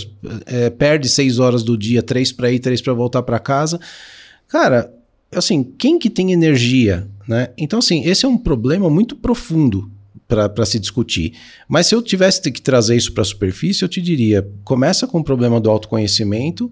[0.45, 3.79] é, perde seis horas do dia, três para ir, três para voltar para casa.
[4.47, 4.91] Cara,
[5.31, 7.49] assim, quem que tem energia, né?
[7.57, 9.91] Então, assim, esse é um problema muito profundo
[10.27, 11.33] para se discutir.
[11.67, 15.19] Mas se eu tivesse que trazer isso para a superfície, eu te diria: começa com
[15.19, 16.71] o problema do autoconhecimento,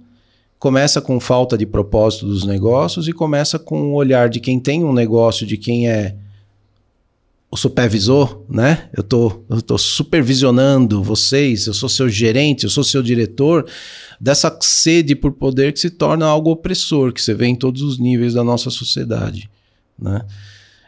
[0.60, 4.84] começa com falta de propósito dos negócios e começa com o olhar de quem tem
[4.84, 6.16] um negócio, de quem é
[7.50, 8.90] o supervisor, né?
[8.96, 13.66] Eu tô, eu tô supervisionando vocês, eu sou seu gerente, eu sou seu diretor,
[14.20, 17.98] dessa sede por poder que se torna algo opressor, que você vê em todos os
[18.00, 19.50] níveis da nossa sociedade,
[19.98, 20.26] né?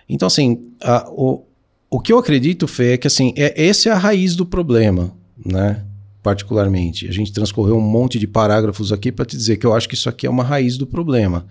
[0.10, 1.46] Então, assim, a, o,
[1.90, 5.14] o que eu acredito, Fê, é que assim, é, essa é a raiz do problema,
[5.46, 5.84] né?
[6.24, 7.08] Particularmente.
[7.08, 9.96] A gente transcorreu um monte de parágrafos aqui para te dizer que eu acho que
[9.96, 11.46] isso aqui é uma raiz do problema.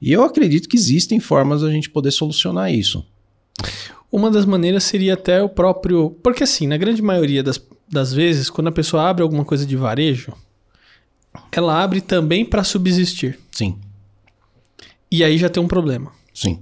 [0.00, 3.04] E eu acredito que existem formas da gente poder solucionar isso.
[4.10, 6.10] Uma das maneiras seria até o próprio.
[6.22, 9.76] Porque, assim, na grande maioria das, das vezes, quando a pessoa abre alguma coisa de
[9.76, 10.32] varejo,
[11.52, 13.38] ela abre também para subsistir.
[13.50, 13.78] Sim.
[15.10, 16.12] E aí já tem um problema.
[16.32, 16.60] Sim.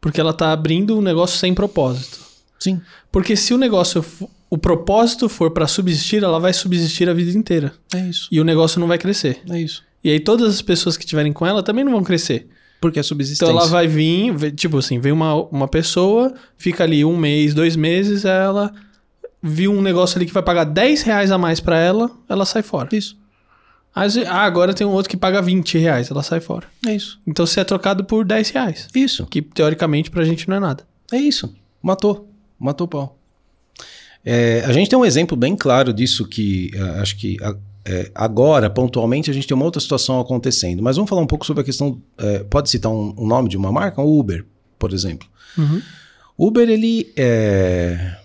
[0.00, 2.20] Porque ela está abrindo um negócio sem propósito.
[2.58, 2.80] Sim.
[3.10, 4.04] Porque se o negócio
[4.50, 7.74] o propósito for para subsistir, ela vai subsistir a vida inteira.
[7.94, 8.28] É isso.
[8.30, 9.40] E o negócio não vai crescer.
[9.50, 9.84] É isso.
[10.02, 12.48] E aí todas as pessoas que estiverem com ela também não vão crescer.
[12.80, 13.50] Porque é subsistência.
[13.50, 17.74] Então ela vai vir, tipo assim, vem uma, uma pessoa, fica ali um mês, dois
[17.74, 18.72] meses, ela
[19.42, 22.62] viu um negócio ali que vai pagar 10 reais a mais pra ela, ela sai
[22.62, 22.88] fora.
[22.92, 23.16] Isso.
[23.94, 26.66] Ah, agora tem um outro que paga 20 reais, ela sai fora.
[26.86, 27.20] É isso.
[27.26, 29.26] Então você é trocado por 10 reais, Isso.
[29.26, 30.84] que teoricamente pra gente não é nada.
[31.10, 31.52] É isso.
[31.82, 32.28] Matou.
[32.58, 33.18] Matou o pau.
[34.24, 37.36] É, a gente tem um exemplo bem claro disso que ah, acho que
[37.90, 40.82] é, agora, pontualmente, a gente tem uma outra situação acontecendo.
[40.82, 42.02] Mas vamos falar um pouco sobre a questão.
[42.18, 44.02] é, pode citar um, um nome de uma marca?
[44.02, 44.44] O Uber,
[44.78, 45.26] por exemplo.
[45.56, 45.80] Uhum.
[46.36, 48.16] Uber, ele é.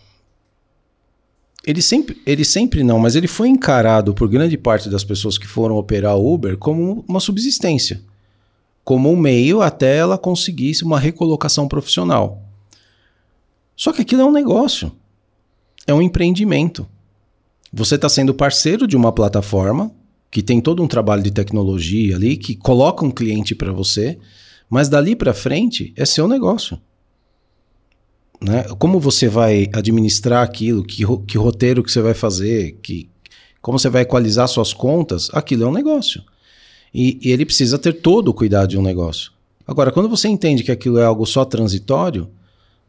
[1.65, 5.47] Ele sempre, ele sempre não, mas ele foi encarado por grande parte das pessoas que
[5.47, 8.01] foram operar o Uber como uma subsistência,
[8.83, 12.43] como um meio até ela conseguisse uma recolocação profissional.
[13.77, 14.91] Só que aquilo é um negócio,
[15.87, 16.85] é um empreendimento.
[17.73, 19.91] Você está sendo parceiro de uma plataforma
[20.29, 24.17] que tem todo um trabalho de tecnologia ali, que coloca um cliente para você,
[24.69, 26.79] mas dali para frente é seu negócio
[28.43, 28.63] né?
[28.77, 33.09] Como você vai administrar aquilo, que, que roteiro que você vai fazer, que,
[33.61, 36.21] como você vai equalizar suas contas, aquilo é um negócio.
[36.93, 39.31] E, e ele precisa ter todo o cuidado de um negócio.
[39.65, 42.29] Agora, quando você entende que aquilo é algo só transitório,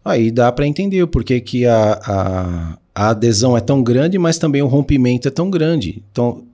[0.05, 4.39] aí dá para entender o porquê que a, a, a adesão é tão grande, mas
[4.39, 6.03] também o rompimento é tão grande.
[6.11, 6.45] Então,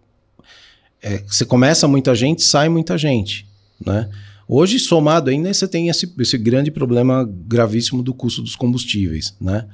[1.03, 3.47] é, você começa muita gente, sai muita gente,
[3.85, 4.09] né?
[4.47, 9.67] Hoje, somado ainda, você tem esse, esse grande problema gravíssimo do custo dos combustíveis, né?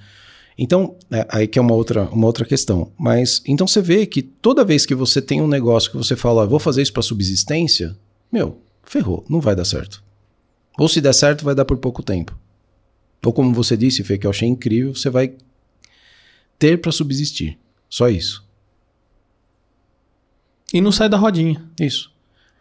[0.58, 2.90] Então, é, aí que é uma outra, uma outra questão.
[2.98, 6.42] Mas, então você vê que toda vez que você tem um negócio que você fala,
[6.42, 7.96] "Ó, vou fazer isso para subsistência,
[8.32, 10.02] meu, ferrou, não vai dar certo.
[10.78, 12.36] Ou se der certo, vai dar por pouco tempo.
[13.26, 15.34] Ou como você disse, Fê, que eu achei incrível, você vai
[16.56, 17.58] ter para subsistir.
[17.90, 18.46] Só isso.
[20.72, 21.68] E não sai da rodinha.
[21.80, 22.12] Isso.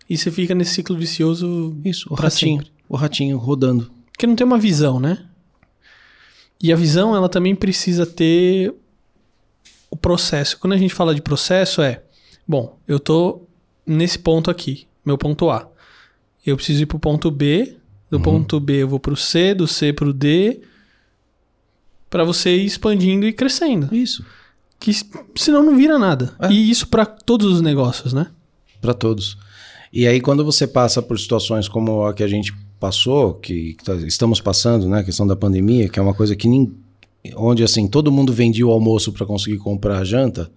[0.09, 2.11] E você fica nesse ciclo vicioso Isso.
[2.11, 2.57] O ratinho.
[2.57, 2.73] sempre.
[2.89, 3.91] O ratinho rodando.
[4.11, 5.27] Porque não tem uma visão, né?
[6.59, 8.73] E a visão, ela também precisa ter
[9.91, 10.57] o processo.
[10.57, 12.01] Quando a gente fala de processo, é:
[12.47, 13.43] bom, eu tô
[13.85, 15.69] nesse ponto aqui, meu ponto A.
[16.43, 17.77] Eu preciso ir pro ponto B,
[18.09, 20.61] do ponto B eu vou pro C, do C pro D,
[22.09, 23.93] para você ir expandindo e crescendo.
[23.93, 24.25] Isso.
[24.79, 24.91] Que
[25.35, 26.35] senão não vira nada.
[26.39, 26.51] É.
[26.51, 28.27] E isso para todos os negócios, né?
[28.85, 29.37] para todos.
[29.91, 33.83] E aí, quando você passa por situações como a que a gente passou, que, que
[33.83, 36.71] tá- estamos passando, né, a questão da pandemia, que é uma coisa que nem,
[37.35, 40.51] onde assim todo mundo vendia o almoço para conseguir comprar a janta,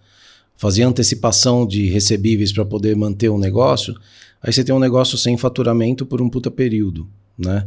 [0.57, 3.95] fazia antecipação de recebíveis para poder manter o negócio,
[4.43, 7.09] aí você tem um negócio sem faturamento por um puta período,
[7.39, 7.67] né?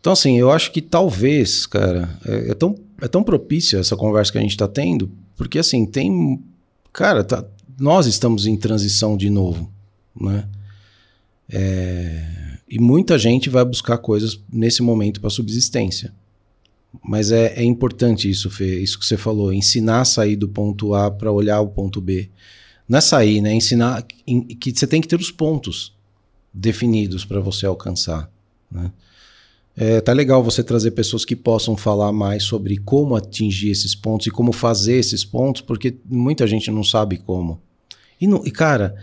[0.00, 4.32] Então, assim, eu acho que talvez, cara, é, é tão, é tão propícia essa conversa
[4.32, 6.42] que a gente está tendo, porque assim, tem.
[6.92, 7.44] Cara, tá-
[7.78, 9.70] nós estamos em transição de novo,
[10.20, 10.48] né?
[11.50, 16.12] É, e muita gente vai buscar coisas nesse momento para subsistência.
[17.04, 20.94] Mas é, é importante isso, Fê, isso que você falou, ensinar a sair do ponto
[20.94, 22.30] A para olhar o ponto B.
[22.88, 23.52] Não é sair, né?
[23.52, 25.94] Ensinar que você tem que ter os pontos
[26.52, 28.30] definidos para você alcançar.
[28.70, 28.90] Né?
[29.76, 34.26] É, tá legal você trazer pessoas que possam falar mais sobre como atingir esses pontos
[34.26, 37.60] e como fazer esses pontos, porque muita gente não sabe como.
[38.20, 38.96] E, não- e, cara,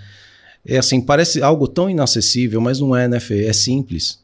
[0.66, 3.46] é assim, parece algo tão inacessível, mas não é, né, Fê?
[3.46, 4.20] É simples.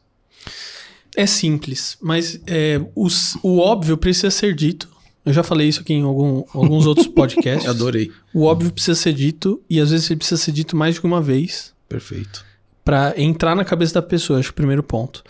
[1.16, 4.90] É simples, mas é, os- o óbvio precisa ser dito.
[5.24, 7.68] Eu já falei isso aqui em algum- alguns outros podcasts.
[7.68, 8.10] Adorei.
[8.34, 11.20] O óbvio precisa ser dito e às vezes ele precisa ser dito mais de uma
[11.22, 12.44] vez Perfeito.
[12.84, 15.22] Para entrar na cabeça da pessoa, acho que é o primeiro ponto.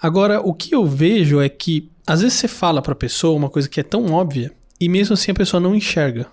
[0.00, 3.68] Agora, o que eu vejo é que às vezes você fala pra pessoa uma coisa
[3.68, 6.26] que é tão óbvia e mesmo assim a pessoa não enxerga.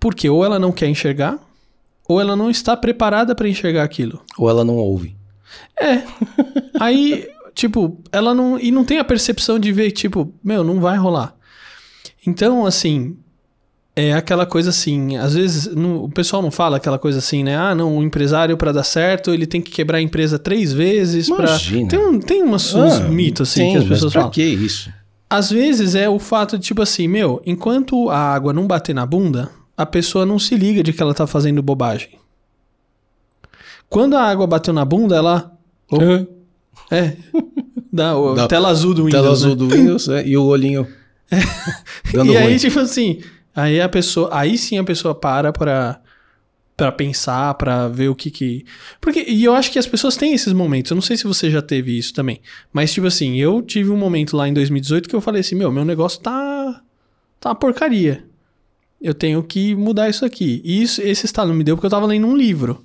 [0.00, 1.38] Porque ou ela não quer enxergar,
[2.08, 4.22] ou ela não está preparada para enxergar aquilo.
[4.38, 5.16] Ou ela não ouve.
[5.80, 6.02] É.
[6.78, 8.58] Aí, tipo, ela não.
[8.58, 11.34] E não tem a percepção de ver, tipo, meu, não vai rolar.
[12.26, 13.16] Então, assim.
[13.98, 17.56] É aquela coisa assim, às vezes no- o pessoal não fala aquela coisa assim, né?
[17.56, 21.28] Ah, não, o empresário para dar certo, ele tem que quebrar a empresa três vezes
[21.28, 21.88] Imagina.
[21.88, 24.32] Tem, um, tem umas, uns Ah, mitos assim tem, que as mas pessoas pra falam.
[24.34, 24.92] que isso?
[25.30, 29.06] Às vezes é o fato de, tipo assim, meu, enquanto a água não bater na
[29.06, 32.10] bunda, a pessoa não se liga de que ela tá fazendo bobagem.
[33.88, 35.52] Quando a água bateu na bunda, ela.
[35.90, 35.98] Oh,
[36.94, 37.16] é.
[37.92, 39.12] Dá, o- Dá- tela azul do Windows.
[39.22, 39.32] Tela né?
[39.32, 40.86] azul do Windows é, e o olhinho
[42.12, 42.46] dando E ruim.
[42.46, 43.20] aí, tipo assim,
[43.56, 44.28] aí a pessoa.
[44.32, 46.00] Aí sim a pessoa para pra.
[46.76, 48.66] Pra pensar, pra ver o que que.
[49.00, 50.90] Porque, e eu acho que as pessoas têm esses momentos.
[50.90, 52.38] Eu não sei se você já teve isso também.
[52.70, 55.72] Mas, tipo assim, eu tive um momento lá em 2018 que eu falei assim: meu,
[55.72, 56.82] meu negócio tá.
[57.40, 58.26] Tá uma porcaria.
[59.00, 60.60] eu tenho que mudar isso aqui.
[60.64, 62.84] E isso, esse estalo me deu porque eu tava lendo um livro.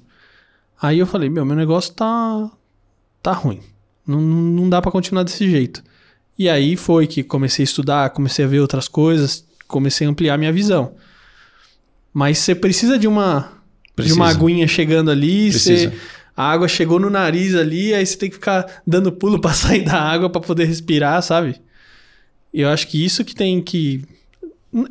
[0.82, 2.50] Aí eu falei, meu, meu negócio tá,
[3.22, 3.62] tá ruim.
[4.06, 5.84] Não, não dá para continuar desse jeito.
[6.38, 10.38] E aí foi que comecei a estudar, comecei a ver outras coisas, comecei a ampliar
[10.38, 10.94] minha visão.
[12.14, 13.62] Mas você precisa de uma
[13.96, 14.16] precisa.
[14.16, 15.92] de uma aguinha chegando ali, você,
[16.36, 19.84] a água chegou no nariz ali, aí você tem que ficar dando pulo para sair
[19.84, 21.56] da água para poder respirar, sabe?
[22.54, 24.04] Eu acho que isso que tem que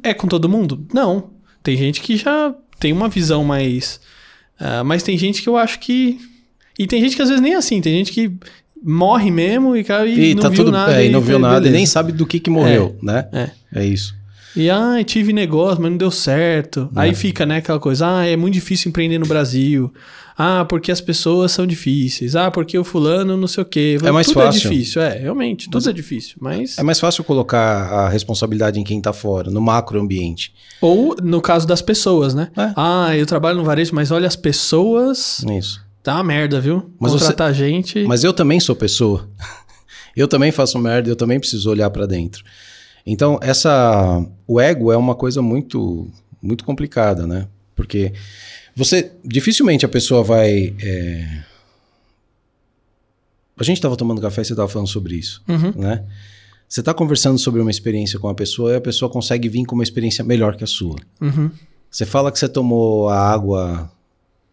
[0.03, 0.87] é com todo mundo?
[0.93, 1.31] Não.
[1.63, 4.01] Tem gente que já tem uma visão mais
[4.59, 6.19] uh, mas tem gente que eu acho que
[6.79, 8.33] e tem gente que às vezes nem é assim, tem gente que
[8.83, 11.03] morre mesmo e, cara, e, e não tá viu tudo, nada.
[11.03, 11.77] É, e não viu nada beleza.
[11.77, 13.29] e nem sabe do que que morreu, é, né?
[13.33, 13.51] É.
[13.81, 14.15] É isso.
[14.57, 16.91] E, ah, tive negócio, mas não deu certo.
[16.97, 17.01] É.
[17.01, 19.93] Aí fica, né, aquela coisa, ah, é muito difícil empreender no Brasil.
[20.37, 22.35] Ah, porque as pessoas são difíceis.
[22.35, 23.99] Ah, porque o fulano não sei o quê.
[24.03, 24.69] É mais tudo fácil.
[24.69, 26.79] é difícil, é, realmente, tudo mas, é difícil, mas...
[26.79, 30.55] É mais fácil colocar a responsabilidade em quem tá fora, no macro ambiente.
[30.81, 32.51] Ou no caso das pessoas, né?
[32.57, 32.73] É.
[32.75, 35.45] Ah, eu trabalho no varejo, mas olha as pessoas...
[35.59, 35.85] Isso.
[36.03, 36.91] Tá uma merda, viu?
[36.99, 37.59] Mas Contratar você...
[37.59, 38.05] gente...
[38.05, 39.29] Mas eu também sou pessoa.
[40.17, 42.43] eu também faço merda, eu também preciso olhar para dentro.
[43.07, 46.11] Então, essa o ego é uma coisa muito
[46.43, 47.47] muito complicada, né?
[47.75, 48.13] Porque
[48.75, 51.45] você dificilmente a pessoa vai é...
[53.59, 55.73] A gente estava tomando café e você estava falando sobre isso, uhum.
[55.77, 56.05] né?
[56.67, 59.75] Você está conversando sobre uma experiência com a pessoa e a pessoa consegue vir com
[59.75, 60.97] uma experiência melhor que a sua.
[61.21, 61.51] Uhum.
[61.91, 63.91] Você fala que você tomou a água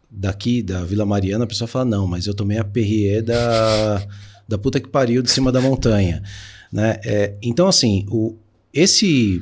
[0.09, 4.03] daqui, da Vila Mariana, a pessoa fala, não, mas eu tomei a Perrier da,
[4.47, 6.23] da puta que pariu de cima da montanha.
[6.71, 6.99] Né?
[7.05, 8.35] É, então, assim, o,
[8.73, 9.39] esse,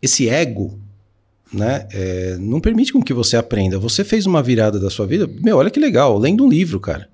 [0.00, 0.78] esse ego
[1.52, 3.78] né, é, não permite com que você aprenda.
[3.78, 7.08] Você fez uma virada da sua vida, meu, olha que legal, lendo um livro, cara.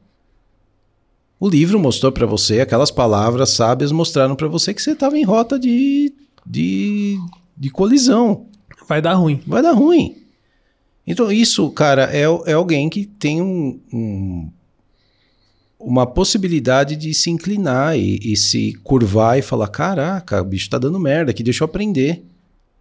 [1.41, 5.25] O livro mostrou para você, aquelas palavras sábias mostraram para você que você estava em
[5.25, 6.13] rota de,
[6.45, 7.17] de,
[7.57, 8.47] de colisão.
[8.89, 9.41] Vai dar ruim.
[9.47, 10.17] Vai dar ruim.
[11.07, 14.51] Então, isso, cara, é, é alguém que tem um, um
[15.79, 20.79] uma possibilidade de se inclinar e, e, se curvar e falar: caraca, o bicho tá
[20.79, 22.23] dando merda aqui, deixa eu aprender.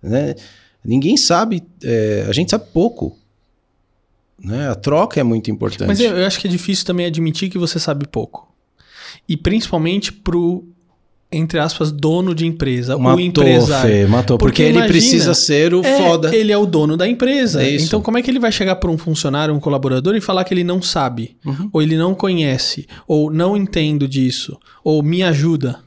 [0.02, 0.36] Né?
[0.84, 3.18] Ninguém sabe, é, a gente sabe pouco.
[4.40, 4.70] Né?
[4.70, 5.88] A troca é muito importante.
[5.88, 8.48] Mas eu, eu acho que é difícil também admitir que você sabe pouco.
[9.28, 10.66] E principalmente pro
[11.32, 13.92] entre aspas, dono de empresa, matou, o empresário.
[13.92, 16.34] Fê, matou, porque, porque ele imagina, precisa ser o é, foda.
[16.34, 17.64] Ele é o dono da empresa.
[17.64, 20.46] É então, como é que ele vai chegar para um funcionário, um colaborador e falar
[20.46, 21.70] que ele não sabe, uhum.
[21.74, 25.80] ou ele não conhece, ou não entendo disso, ou me ajuda?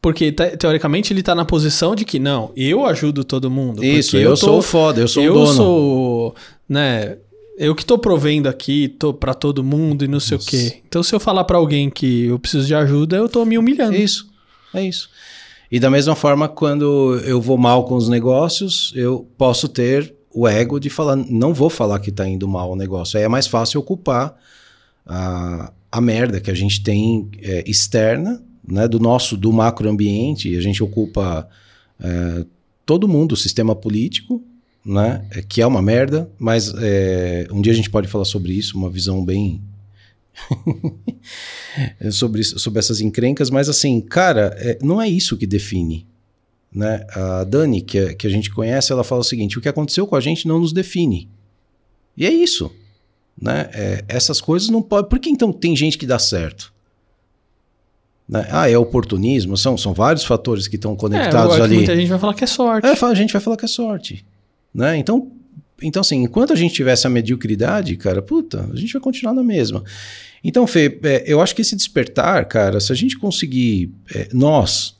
[0.00, 3.84] Porque, teoricamente, ele está na posição de que, não, eu ajudo todo mundo.
[3.84, 5.48] Isso, eu, eu tô, sou o foda, eu sou eu o dono.
[5.48, 6.34] Eu sou,
[6.68, 7.16] né
[7.58, 10.46] eu que tô provendo aqui, tô para todo mundo e não sei Nossa.
[10.46, 10.80] o quê.
[10.86, 13.96] Então, se eu falar para alguém que eu preciso de ajuda, eu tô me humilhando.
[13.96, 14.30] É isso.
[14.72, 15.10] É isso.
[15.70, 20.46] E da mesma forma, quando eu vou mal com os negócios, eu posso ter o
[20.46, 23.18] ego de falar, não vou falar que está indo mal o negócio.
[23.18, 24.36] Aí é mais fácil ocupar
[25.04, 30.60] a, a merda que a gente tem é, externa, né, do nosso, do macroambiente, a
[30.60, 31.48] gente ocupa
[32.00, 32.44] é,
[32.86, 34.42] todo mundo, o sistema político,
[34.88, 35.22] né?
[35.32, 38.74] É, que é uma merda, mas é, um dia a gente pode falar sobre isso,
[38.74, 39.62] uma visão bem
[42.10, 46.06] sobre, sobre essas encrencas, mas assim, cara, é, não é isso que define.
[46.72, 47.06] Né?
[47.10, 50.06] A Dani, que, é, que a gente conhece, ela fala o seguinte: o que aconteceu
[50.06, 51.28] com a gente não nos define.
[52.16, 52.70] E é isso.
[53.40, 53.68] Né?
[53.72, 55.08] É, essas coisas não podem.
[55.08, 56.72] Por que então tem gente que dá certo?
[58.28, 58.46] Né?
[58.50, 59.56] Ah, é oportunismo?
[59.56, 61.76] São, são vários fatores que estão conectados é, ali.
[61.76, 62.86] Muita gente vai falar que é sorte.
[62.86, 64.26] É, a gente vai falar que é sorte.
[64.78, 64.96] Né?
[64.96, 65.32] Então,
[65.82, 69.42] então, assim, enquanto a gente tiver essa mediocridade, cara, puta, a gente vai continuar na
[69.42, 69.82] mesma.
[70.42, 74.96] Então, Fê, é, eu acho que esse despertar, cara, se a gente conseguir, é, nós,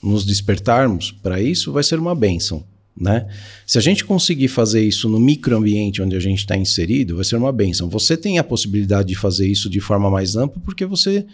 [0.00, 2.64] nos despertarmos para isso, vai ser uma benção.
[2.96, 3.28] Né?
[3.66, 7.36] Se a gente conseguir fazer isso no microambiente onde a gente está inserido, vai ser
[7.36, 7.88] uma benção.
[7.88, 11.26] Você tem a possibilidade de fazer isso de forma mais ampla porque você,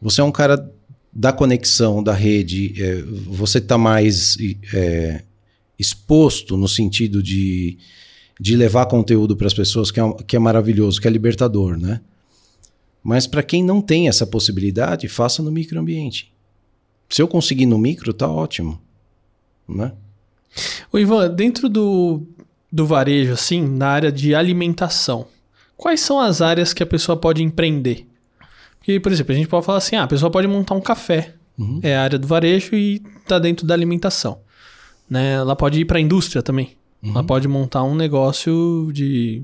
[0.00, 0.70] você é um cara
[1.12, 4.36] da conexão, da rede, é, você está mais
[4.72, 5.22] é,
[5.80, 7.78] exposto no sentido de,
[8.38, 12.00] de levar conteúdo para as pessoas, que é, que é maravilhoso, que é libertador, né?
[13.02, 16.30] Mas para quem não tem essa possibilidade, faça no microambiente.
[17.08, 18.78] Se eu conseguir no micro, tá ótimo,
[19.66, 19.92] né?
[20.92, 22.22] O Ivan, dentro do,
[22.70, 25.26] do varejo, assim, na área de alimentação,
[25.76, 28.06] quais são as áreas que a pessoa pode empreender?
[28.78, 31.34] Porque, por exemplo, a gente pode falar assim, ah, a pessoa pode montar um café,
[31.56, 31.80] uhum.
[31.82, 34.40] é a área do varejo e tá dentro da alimentação
[35.10, 35.32] né?
[35.32, 36.76] Ela pode ir para a indústria também.
[37.02, 37.10] Uhum.
[37.10, 39.42] Ela pode montar um negócio de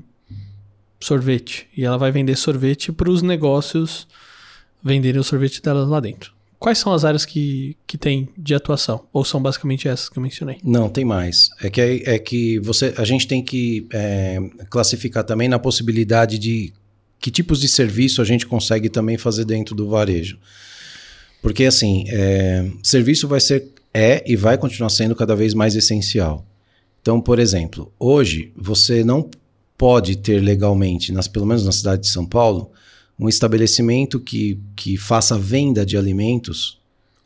[0.99, 4.07] sorvete e ela vai vender sorvete para os negócios
[4.83, 6.37] venderem o sorvete delas lá dentro.
[6.59, 9.05] Quais são as áreas que, que tem de atuação?
[9.13, 10.57] Ou são basicamente essas que eu mencionei?
[10.63, 11.49] Não, tem mais.
[11.61, 14.39] É que, é que você, a gente tem que é,
[14.69, 16.73] classificar também na possibilidade de
[17.19, 20.39] que tipos de serviço a gente consegue também fazer dentro do varejo.
[21.43, 23.67] Porque, assim, é, serviço vai ser,
[23.97, 26.45] é e vai continuar sendo cada vez mais essencial.
[27.01, 29.29] Então, por exemplo, hoje você não
[29.77, 32.71] pode ter legalmente, nas, pelo menos na cidade de São Paulo,
[33.19, 36.79] um estabelecimento que, que faça venda de alimentos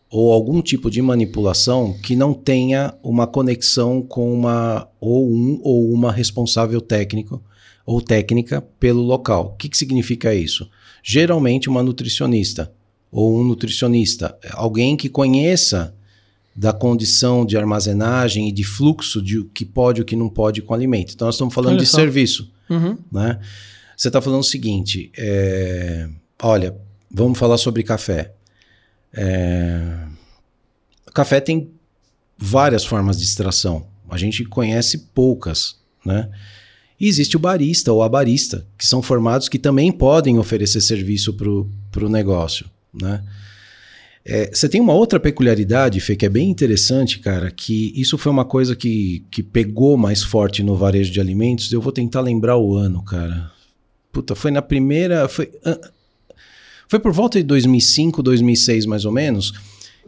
[0.09, 5.91] ou algum tipo de manipulação que não tenha uma conexão com uma ou um ou
[5.91, 7.41] uma responsável técnico
[7.85, 9.53] ou técnica pelo local.
[9.53, 10.69] O que, que significa isso?
[11.03, 12.71] Geralmente uma nutricionista
[13.11, 15.93] ou um nutricionista, alguém que conheça
[16.55, 20.29] da condição de armazenagem e de fluxo de o que pode e o que não
[20.29, 21.13] pode com alimento.
[21.13, 21.97] Então nós estamos falando Olha de só.
[21.97, 22.97] serviço, uhum.
[23.11, 23.39] né?
[23.95, 26.09] Você está falando o seguinte: é,
[26.41, 26.75] olha,
[27.09, 28.33] vamos falar sobre café.
[29.13, 30.07] É,
[31.13, 31.69] café tem
[32.37, 33.85] várias formas de extração.
[34.09, 36.29] A gente conhece poucas, né?
[36.99, 41.33] E existe o barista ou a barista, que são formados que também podem oferecer serviço
[41.33, 43.23] para o negócio, né?
[44.23, 48.31] É, você tem uma outra peculiaridade, Fê, que é bem interessante, cara, que isso foi
[48.31, 51.71] uma coisa que, que pegou mais forte no varejo de alimentos.
[51.71, 53.51] Eu vou tentar lembrar o ano, cara.
[54.11, 55.27] Puta, foi na primeira.
[55.27, 55.49] Foi,
[56.87, 59.53] foi por volta de 2005, 2006, mais ou menos,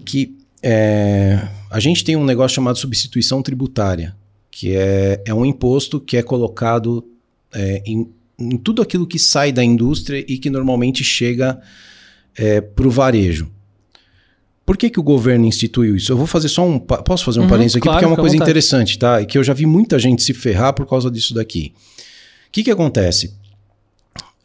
[0.06, 4.16] que é, a gente tem um negócio chamado substituição tributária,
[4.52, 7.06] que é, é um imposto que é colocado
[7.54, 11.60] é, em, em, tudo aquilo que sai da indústria e que normalmente chega
[12.38, 13.50] é, para o varejo.
[14.66, 16.12] Por que, que o governo instituiu isso?
[16.12, 16.80] Eu vou fazer só um.
[16.80, 18.50] Posso fazer um uhum, parênteses aqui, claro, porque é uma coisa vontade.
[18.50, 19.22] interessante, tá?
[19.22, 21.74] E que eu já vi muita gente se ferrar por causa disso daqui.
[22.48, 23.34] O que, que acontece?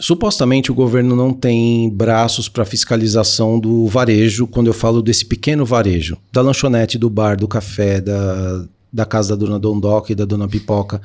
[0.01, 5.65] Supostamente o governo não tem braços para fiscalização do varejo, quando eu falo desse pequeno
[5.65, 10.25] varejo, da lanchonete, do bar, do café, da, da casa da dona Dondoca e da
[10.25, 11.01] dona Pipoca.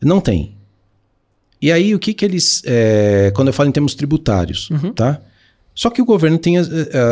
[0.00, 0.54] Não tem.
[1.60, 2.62] E aí, o que que eles.
[2.64, 4.92] É, quando eu falo em termos tributários, uhum.
[4.92, 5.20] tá?
[5.80, 6.62] Só que o governo tem, é,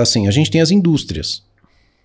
[0.02, 1.42] assim, a gente tem as indústrias,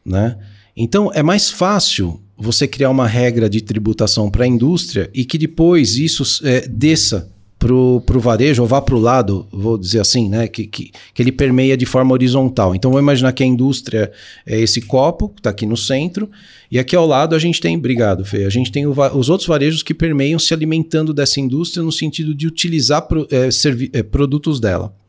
[0.05, 0.37] né?
[0.77, 5.37] Então, é mais fácil você criar uma regra de tributação para a indústria e que
[5.37, 10.29] depois isso é, desça para o varejo, ou vá para o lado, vou dizer assim,
[10.29, 10.47] né?
[10.47, 12.73] Que, que, que, ele permeia de forma horizontal.
[12.73, 14.09] Então, vou imaginar que a indústria
[14.45, 16.31] é esse copo, que está aqui no centro,
[16.71, 19.49] e aqui ao lado a gente tem, obrigado, Fê, a gente tem o, os outros
[19.49, 24.01] varejos que permeiam se alimentando dessa indústria no sentido de utilizar pro, é, servi, é,
[24.01, 25.02] produtos dela.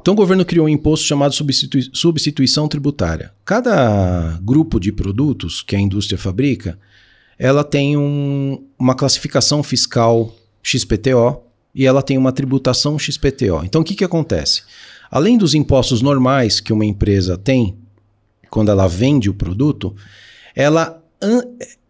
[0.00, 3.32] Então, o governo criou um imposto chamado substitui substituição tributária.
[3.44, 6.78] Cada grupo de produtos que a indústria fabrica,
[7.38, 11.42] ela tem um, uma classificação fiscal XPTO
[11.74, 13.64] e ela tem uma tributação XPTO.
[13.64, 14.62] Então o que, que acontece?
[15.10, 17.76] Além dos impostos normais que uma empresa tem
[18.50, 19.94] quando ela vende o produto,
[20.54, 21.02] ela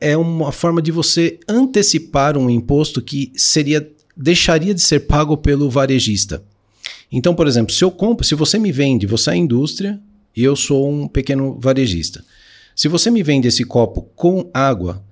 [0.01, 5.71] é uma forma de você antecipar um imposto que seria deixaria de ser pago pelo
[5.71, 6.45] varejista.
[7.11, 10.01] Então, por exemplo, se eu compro, se você me vende, você é indústria
[10.37, 12.25] e eu sou um pequeno varejista.
[12.75, 15.03] Se você me vende esse copo com água,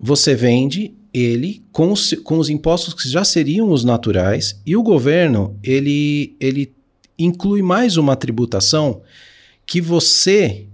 [0.00, 4.82] você vende ele com os, com os impostos que já seriam os naturais e o
[4.82, 6.72] governo ele, ele
[7.18, 9.02] inclui mais uma tributação
[9.66, 10.66] que você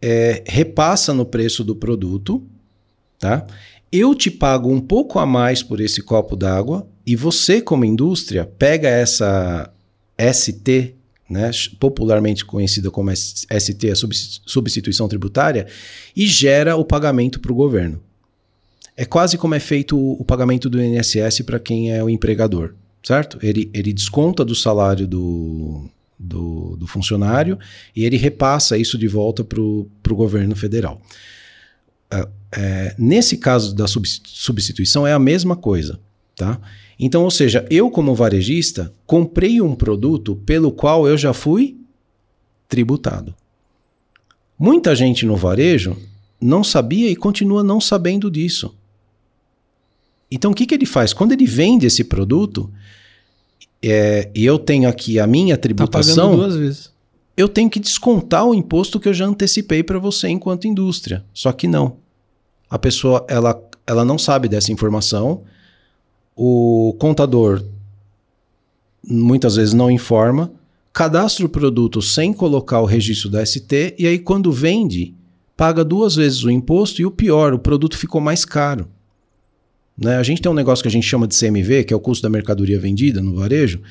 [0.00, 2.42] é, repassa no preço do produto,
[3.18, 3.46] tá?
[3.92, 8.44] Eu te pago um pouco a mais por esse copo d'água e você, como indústria,
[8.44, 9.68] pega essa
[10.32, 10.94] ST,
[11.28, 11.50] né,
[11.80, 13.96] popularmente conhecida como ST, a
[14.46, 15.66] substituição tributária,
[16.14, 18.00] e gera o pagamento para o governo.
[18.96, 23.40] É quase como é feito o, pagamento do INSS para quem é o empregador, certo?
[23.42, 27.58] Ele, ele desconta do salário do, do, do funcionário
[27.96, 31.02] e ele repassa isso de volta para o governo federal.
[32.08, 35.98] É, é, nesse caso da substituição é a mesma coisa,
[36.36, 36.60] tá?
[37.02, 41.78] Então, ou seja, eu como varejista comprei um produto pelo qual eu já fui
[42.68, 43.34] tributado.
[44.58, 45.96] Muita gente no varejo
[46.38, 48.76] não sabia e continua não sabendo disso.
[50.30, 51.14] Então, o que, que ele faz?
[51.14, 52.70] Quando ele vende esse produto,
[53.82, 56.32] é, e eu tenho aqui a minha tá tributação.
[56.32, 56.92] Tá duas vezes.
[57.34, 61.24] Eu tenho que descontar o imposto que eu já antecipei para você enquanto indústria.
[61.32, 61.96] Só que não.
[62.68, 65.42] A pessoa ela, ela não sabe dessa informação.
[66.42, 67.62] O contador
[69.06, 70.50] muitas vezes não informa,
[70.90, 75.14] cadastra o produto sem colocar o registro da ST e aí quando vende,
[75.54, 78.88] paga duas vezes o imposto e o pior, o produto ficou mais caro.
[79.94, 80.16] Né?
[80.16, 82.22] A gente tem um negócio que a gente chama de CMV, que é o custo
[82.22, 83.82] da mercadoria vendida no varejo,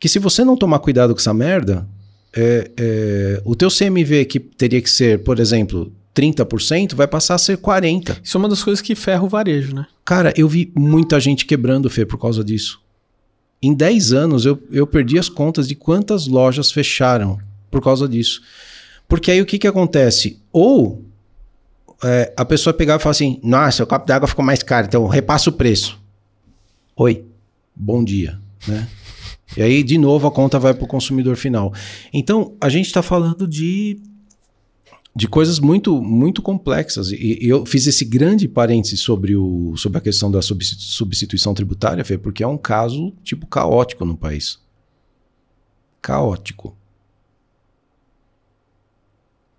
[0.00, 1.86] que se você não tomar cuidado com essa merda,
[2.34, 7.38] é, é, o teu CMV que teria que ser, por exemplo, 30%, vai passar a
[7.38, 8.18] ser 40%.
[8.22, 9.86] Isso é uma das coisas que ferra o varejo, né?
[10.04, 12.80] Cara, eu vi muita gente quebrando, Fê, por causa disso.
[13.62, 17.38] Em 10 anos, eu, eu perdi as contas de quantas lojas fecharam
[17.70, 18.42] por causa disso.
[19.08, 20.40] Porque aí o que, que acontece?
[20.52, 21.04] Ou
[22.02, 25.06] é, a pessoa pegava e falava assim: Nossa, o copo d'água ficou mais caro, então
[25.06, 26.00] repassa o preço.
[26.96, 27.24] Oi,
[27.74, 28.38] bom dia.
[28.66, 28.88] Né?
[29.56, 31.72] E aí, de novo, a conta vai para o consumidor final.
[32.12, 34.00] Então, a gente está falando de,
[35.14, 37.10] de coisas muito, muito complexas.
[37.12, 42.04] E, e, eu fiz esse grande parêntese sobre, o, sobre a questão da substituição tributária,
[42.04, 44.58] Fê, porque é um caso tipo caótico no país.
[46.00, 46.76] Caótico.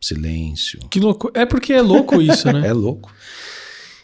[0.02, 0.80] Silêncio.
[0.90, 1.32] Que louco.
[1.34, 2.66] É porque é louco isso, né?
[2.68, 3.14] é louco.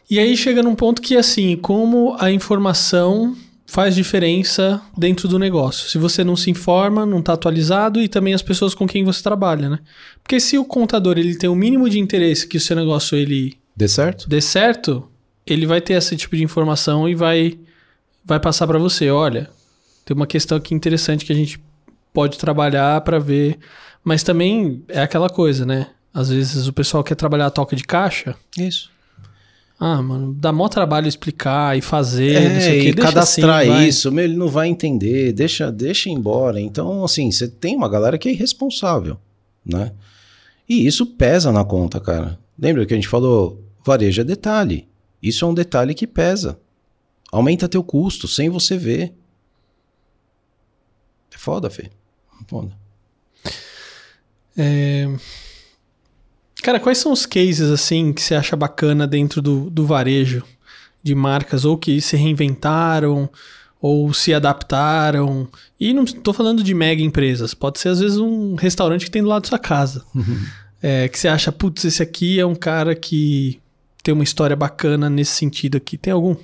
[0.09, 3.35] E aí chega num ponto que, assim, como a informação
[3.69, 5.87] faz diferença dentro do negócio.
[5.87, 9.21] Se você não se informa, não está atualizado e também as pessoas com quem você
[9.21, 9.79] trabalha, né?
[10.23, 13.59] Porque se o contador ele tem o mínimo de interesse que o seu negócio ele
[13.75, 15.07] dê certo, dê certo,
[15.45, 17.59] ele vai ter esse tipo de informação e vai
[18.25, 19.47] vai passar para você, olha,
[20.03, 21.59] tem uma questão aqui interessante que a gente
[22.11, 23.59] pode trabalhar para ver,
[24.03, 25.87] mas também é aquela coisa, né?
[26.11, 28.35] Às vezes o pessoal quer trabalhar a toca de caixa.
[28.57, 28.89] Isso.
[29.79, 32.93] Ah, mano, dá mó trabalho explicar e fazer, é, não sei o quê.
[32.93, 36.59] Deixa cadastrar assim, isso, meu, ele não vai entender, deixa, deixa embora.
[36.59, 39.17] Então, assim, você tem uma galera que é irresponsável,
[39.65, 39.93] né?
[40.67, 42.37] E isso pesa na conta, cara.
[42.57, 44.85] Lembra que a gente falou, varejo é detalhe.
[45.23, 46.59] Isso é um detalhe que pesa.
[47.31, 49.13] Aumenta teu custo sem você ver.
[51.33, 51.89] É foda, Fê.
[52.47, 52.71] Foda.
[54.57, 55.07] É...
[56.61, 60.43] Cara, quais são os cases assim que você acha bacana dentro do, do varejo
[61.01, 63.29] de marcas ou que se reinventaram
[63.81, 65.47] ou se adaptaram?
[65.79, 69.21] E não estou falando de mega empresas, pode ser às vezes um restaurante que tem
[69.21, 70.03] do lado da sua casa.
[70.13, 70.45] Uhum.
[70.81, 73.59] É, que você acha, putz, esse aqui é um cara que
[74.03, 75.97] tem uma história bacana nesse sentido aqui.
[75.97, 76.35] Tem algum?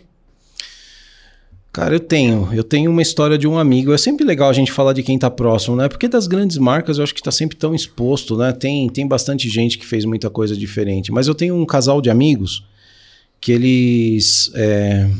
[1.75, 2.47] Cara, eu tenho.
[2.53, 3.93] Eu tenho uma história de um amigo.
[3.93, 5.89] É sempre legal a gente falar de quem está próximo, né?
[5.89, 8.53] Porque das grandes marcas eu acho que está sempre tão exposto, né?
[8.53, 11.11] Tem, tem bastante gente que fez muita coisa diferente.
[11.11, 12.65] Mas eu tenho um casal de amigos
[13.41, 14.49] que eles.
[14.55, 15.11] É...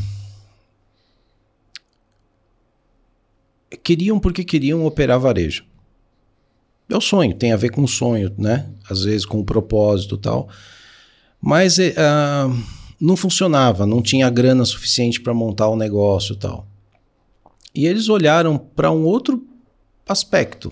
[3.83, 5.65] Queriam porque queriam operar varejo.
[6.87, 8.65] É o sonho, tem a ver com o sonho, né?
[8.89, 10.47] Às vezes com o propósito tal.
[11.41, 11.79] Mas.
[11.79, 16.67] Uh não funcionava, não tinha grana suficiente para montar o negócio e tal.
[17.73, 19.45] E eles olharam para um outro
[20.07, 20.71] aspecto.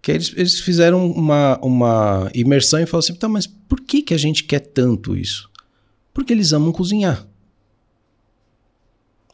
[0.00, 4.14] Que eles, eles fizeram uma, uma imersão e falaram assim: tá, mas por que, que
[4.14, 5.50] a gente quer tanto isso?
[6.14, 7.26] Porque eles amam cozinhar.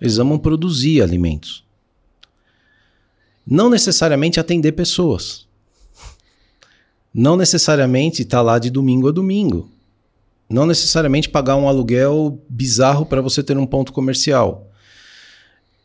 [0.01, 1.65] Eles amam produzir alimentos.
[3.47, 5.47] Não necessariamente atender pessoas.
[7.13, 9.71] Não necessariamente estar tá lá de domingo a domingo.
[10.53, 14.71] Não necessariamente pagar um aluguel bizarro para você ter um ponto comercial.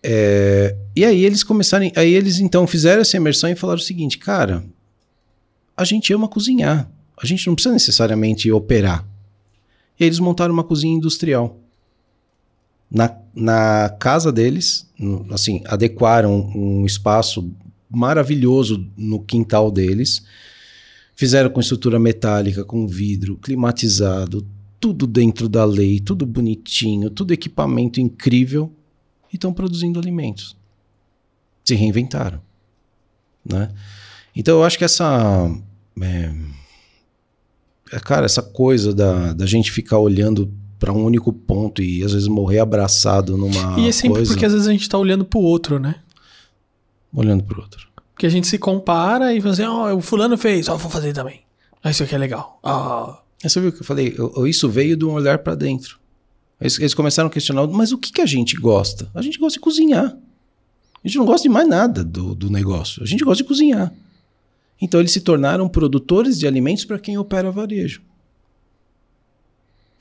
[0.03, 4.17] É, e aí eles começaram, aí eles então fizeram essa imersão e falaram o seguinte,
[4.17, 4.63] cara,
[5.75, 6.89] a gente ama cozinhar,
[7.21, 9.07] a gente não precisa necessariamente operar.
[9.99, 11.57] E eles montaram uma cozinha industrial.
[12.89, 14.87] Na, na casa deles,
[15.31, 17.51] assim, adequaram um espaço
[17.89, 20.23] maravilhoso no quintal deles,
[21.15, 24.47] fizeram com estrutura metálica, com vidro, climatizado,
[24.79, 28.71] tudo dentro da lei, tudo bonitinho, tudo equipamento incrível
[29.31, 30.55] e estão produzindo alimentos.
[31.63, 32.41] Se reinventaram.
[33.43, 33.69] Né?
[34.35, 35.49] Então eu acho que essa.
[36.01, 42.13] É, cara, essa coisa da, da gente ficar olhando para um único ponto e às
[42.13, 43.79] vezes morrer abraçado numa.
[43.79, 45.95] E é sempre coisa, porque às vezes a gente está olhando para o outro, né?
[47.13, 47.87] Olhando para o outro.
[48.13, 50.77] Porque a gente se compara e fala assim: ó, oh, o fulano fez, ó, oh,
[50.77, 51.41] vou fazer também.
[51.85, 52.59] Isso aqui é legal.
[52.63, 53.26] Oh.
[53.41, 54.15] Você viu o que eu falei?
[54.47, 55.99] Isso veio de um olhar para dentro.
[56.59, 59.09] Eles, eles, começaram a questionar, mas o que, que a gente gosta?
[59.13, 60.17] A gente gosta de cozinhar.
[61.03, 63.03] A gente não gosta de mais nada do, do negócio.
[63.03, 63.93] A gente gosta de cozinhar.
[64.81, 68.01] Então eles se tornaram produtores de alimentos para quem opera varejo.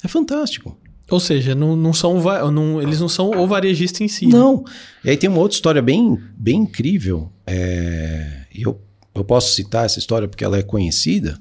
[0.02, 0.76] É fantástico.
[1.10, 2.20] Ou seja, não, não são,
[2.50, 4.26] não, eles não são o varejista em si.
[4.26, 4.32] Né?
[4.32, 4.56] Não.
[4.56, 4.64] Né?
[5.04, 7.30] E aí tem uma outra história bem, bem incrível.
[7.46, 8.80] É, eu,
[9.14, 11.38] eu posso citar essa história porque ela é conhecida.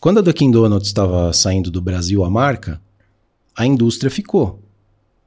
[0.00, 2.80] Quando a Dunkin' Donuts estava saindo do Brasil a marca,
[3.54, 4.62] a indústria ficou.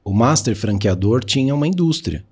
[0.04, 2.24] O master franqueador tinha uma indústria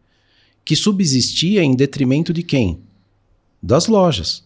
[0.64, 2.80] que subsistia em detrimento de quem?
[3.62, 4.45] Das lojas.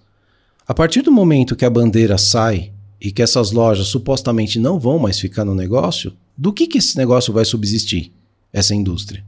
[0.66, 4.98] A partir do momento que a bandeira sai e que essas lojas supostamente não vão
[4.98, 8.12] mais ficar no negócio, do que, que esse negócio vai subsistir?
[8.52, 9.24] Essa indústria.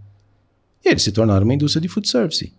[0.85, 2.53] E eles se tornaram uma indústria de food service.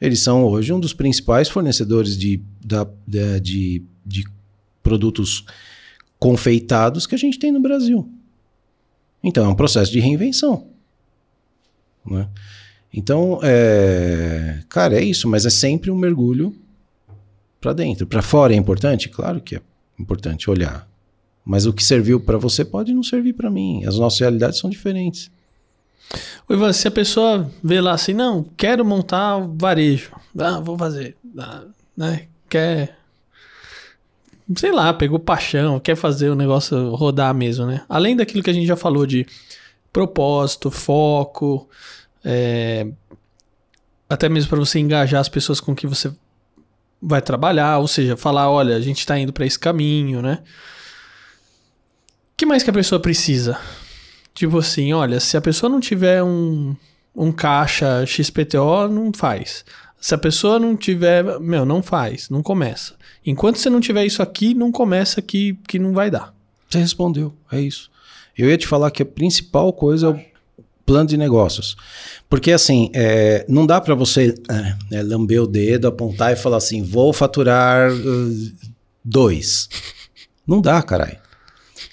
[0.00, 4.24] Eles são hoje um dos principais fornecedores de, da, da- de, de
[4.82, 5.44] produtos
[6.18, 8.08] confeitados que a gente tem no Brasil.
[9.22, 10.68] Então, é um processo de reinvenção.
[12.04, 12.28] né?
[12.92, 16.54] Então, é, cara, é isso, mas é sempre um mergulho
[17.60, 18.06] para dentro.
[18.06, 19.08] Para fora é importante?
[19.08, 19.62] Claro que é
[19.98, 20.88] importante olhar.
[21.44, 23.84] Mas o que serviu para você pode não servir para mim.
[23.84, 25.30] As nossas realidades são diferentes.
[26.48, 30.12] Ô, Ivan, se a pessoa vê lá assim, não, quero montar o varejo.
[30.38, 31.16] Ah, vou fazer.
[31.38, 31.64] Ah,
[31.96, 32.26] né?
[32.48, 32.98] Quer.
[34.56, 37.84] Sei lá, pegou paixão, quer fazer o negócio rodar mesmo, né?
[37.88, 39.26] Além daquilo que a gente já falou de
[39.92, 41.68] propósito, foco,
[42.24, 42.86] é,
[44.08, 46.12] até mesmo para você engajar as pessoas com que você
[47.00, 50.38] vai trabalhar, ou seja, falar, olha, a gente está indo para esse caminho, né?
[52.32, 53.58] O que mais que a pessoa precisa?
[54.34, 56.76] Tipo assim, olha, se a pessoa não tiver um,
[57.14, 59.64] um caixa XPTO, não faz.
[60.00, 62.94] Se a pessoa não tiver, meu, não faz, não começa.
[63.24, 66.34] Enquanto você não tiver isso aqui, não começa que, que não vai dar.
[66.68, 67.90] Você respondeu, é isso.
[68.36, 70.20] Eu ia te falar que a principal coisa é o
[70.84, 71.76] plano de negócios.
[72.28, 76.56] Porque assim, é, não dá para você é, é, lamber o dedo, apontar e falar
[76.56, 78.52] assim, vou faturar uh,
[79.04, 79.68] dois.
[80.46, 81.18] Não dá, caralho.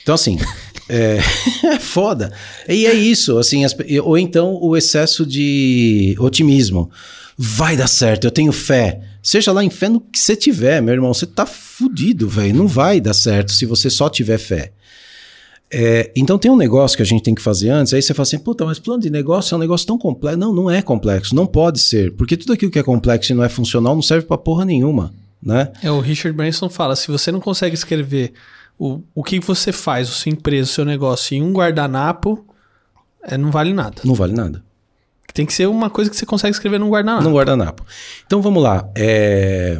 [0.01, 0.38] Então assim,
[0.89, 1.19] é,
[1.67, 2.34] é foda.
[2.67, 6.89] E é isso, assim, as ou então o excesso de otimismo.
[7.38, 9.01] Vai dar certo, eu tenho fé.
[9.22, 12.55] Seja lá em fé no que você tiver, meu irmão, você tá fudido, velho.
[12.55, 14.72] Não vai dar certo se você só tiver fé.
[15.72, 18.24] É, então tem um negócio que a gente tem que fazer antes, aí você fala
[18.24, 20.39] assim, puta, mas plano de negócio é um negócio tão complexo.
[20.39, 23.43] Não, não é complexo, não pode ser, porque tudo aquilo que é complexo e não
[23.43, 25.72] é funcional não serve pra porra nenhuma, né?
[25.84, 28.34] É, o Richard Branson fala, se você não consegue escrever
[28.80, 32.43] o, o que você faz, a sua empresa, o seu negócio em um guardanapo,
[33.22, 34.01] é, não vale nada.
[34.03, 34.63] Não vale nada.
[35.34, 37.23] Tem que ser uma coisa que você consegue escrever num guardanapo.
[37.23, 37.86] Num guardanapo.
[38.25, 38.89] Então vamos lá.
[38.95, 39.80] é,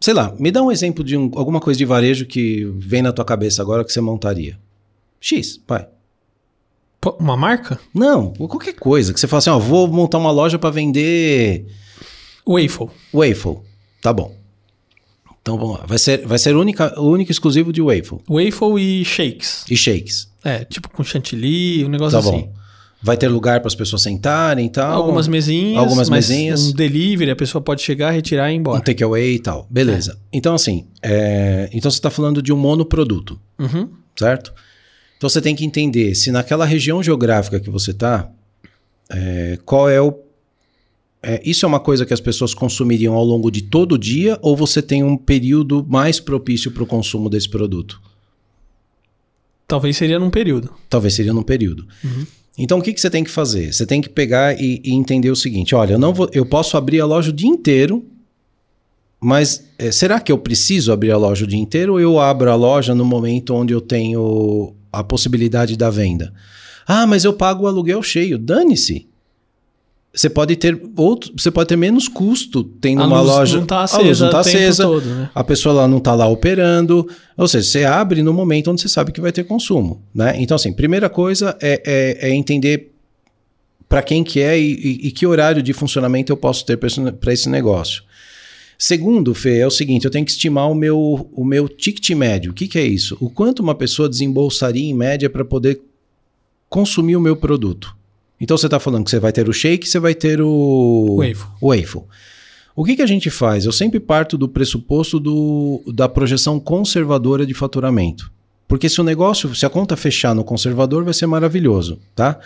[0.00, 3.12] Sei lá, me dá um exemplo de um- alguma coisa de varejo que vem na
[3.12, 4.58] tua cabeça agora que você montaria.
[5.20, 5.86] X, vai.
[7.00, 7.78] Pô, Uma marca?
[7.94, 11.66] Não, qualquer coisa que você fala assim, ó, vou montar uma loja pra vender
[12.46, 12.88] Waffle.
[13.14, 13.58] waffle.
[14.00, 14.34] Tá bom.
[15.40, 15.84] Então vamos lá.
[15.86, 19.64] Vai ser, vai ser única, único exclusivo de waffle Waffle e shakes.
[19.70, 20.28] e shakes.
[20.44, 22.42] É, tipo com chantilly, um negócio Tá assim.
[22.42, 22.52] bom.
[23.04, 24.92] Vai ter lugar para as pessoas sentarem e tal.
[25.02, 25.76] Algumas mesinhas.
[25.78, 26.68] Algumas mas mesinhas.
[26.68, 28.80] Um delivery, a pessoa pode chegar, retirar e ir Um embora.
[28.80, 29.66] takeaway e tal.
[29.68, 30.18] Beleza.
[30.32, 33.88] Então, assim, é, então você está falando de um monoproduto, Uhum.
[34.16, 34.52] certo?
[35.16, 38.30] Então você tem que entender se naquela região geográfica que você está,
[39.64, 40.14] qual é o.
[41.22, 44.38] é, isso é uma coisa que as pessoas consumiriam ao longo de todo o dia
[44.42, 48.00] ou você tem um período mais propício para o consumo desse produto?
[49.66, 50.72] Talvez seria num período.
[50.88, 51.86] Talvez seria num período.
[52.56, 53.72] Então o que, que você tem que fazer?
[53.72, 56.76] Você tem que pegar e, e entender o seguinte: olha, eu não vou, eu posso
[56.76, 58.04] abrir a loja o dia inteiro,
[59.20, 62.50] mas eh, será que eu preciso abrir a loja o dia inteiro ou eu abro
[62.50, 66.32] a loja no momento onde eu tenho a possibilidade da venda?
[66.86, 68.38] Ah, mas eu pago o aluguel cheio.
[68.38, 69.08] Dane-se.
[70.14, 73.56] Você pode ter outro, você pode ter menos custo tendo a uma loja.
[73.58, 74.82] não tá a acesa luz não tá tempo acesa.
[74.84, 75.30] todo, né?
[75.34, 77.08] A pessoa lá não está lá operando.
[77.36, 80.02] Ou seja, você abre no momento onde você sabe que vai ter consumo.
[80.14, 80.34] Né?
[80.38, 81.82] Então, assim, primeira coisa é,
[82.22, 82.92] é- é entender
[83.88, 87.32] para quem que é e, e- e que horário de funcionamento eu posso ter para
[87.32, 88.02] esse negócio.
[88.78, 92.50] Segundo, Fê, é o seguinte: eu tenho que estimar o meu, o meu ticket médio.
[92.50, 93.16] O que, que é isso?
[93.20, 95.80] O quanto uma pessoa desembolsaria em média para poder
[96.68, 97.96] consumir o meu produto.
[98.42, 101.16] Então você está falando que você vai ter o shake, você vai ter o
[101.60, 102.02] o waffle.
[102.74, 103.64] O que, que a gente faz?
[103.64, 108.32] Eu sempre parto do pressuposto do, da projeção conservadora de faturamento.
[108.66, 112.40] Porque se o negócio, se a conta fechar no conservador, vai ser maravilhoso, tá?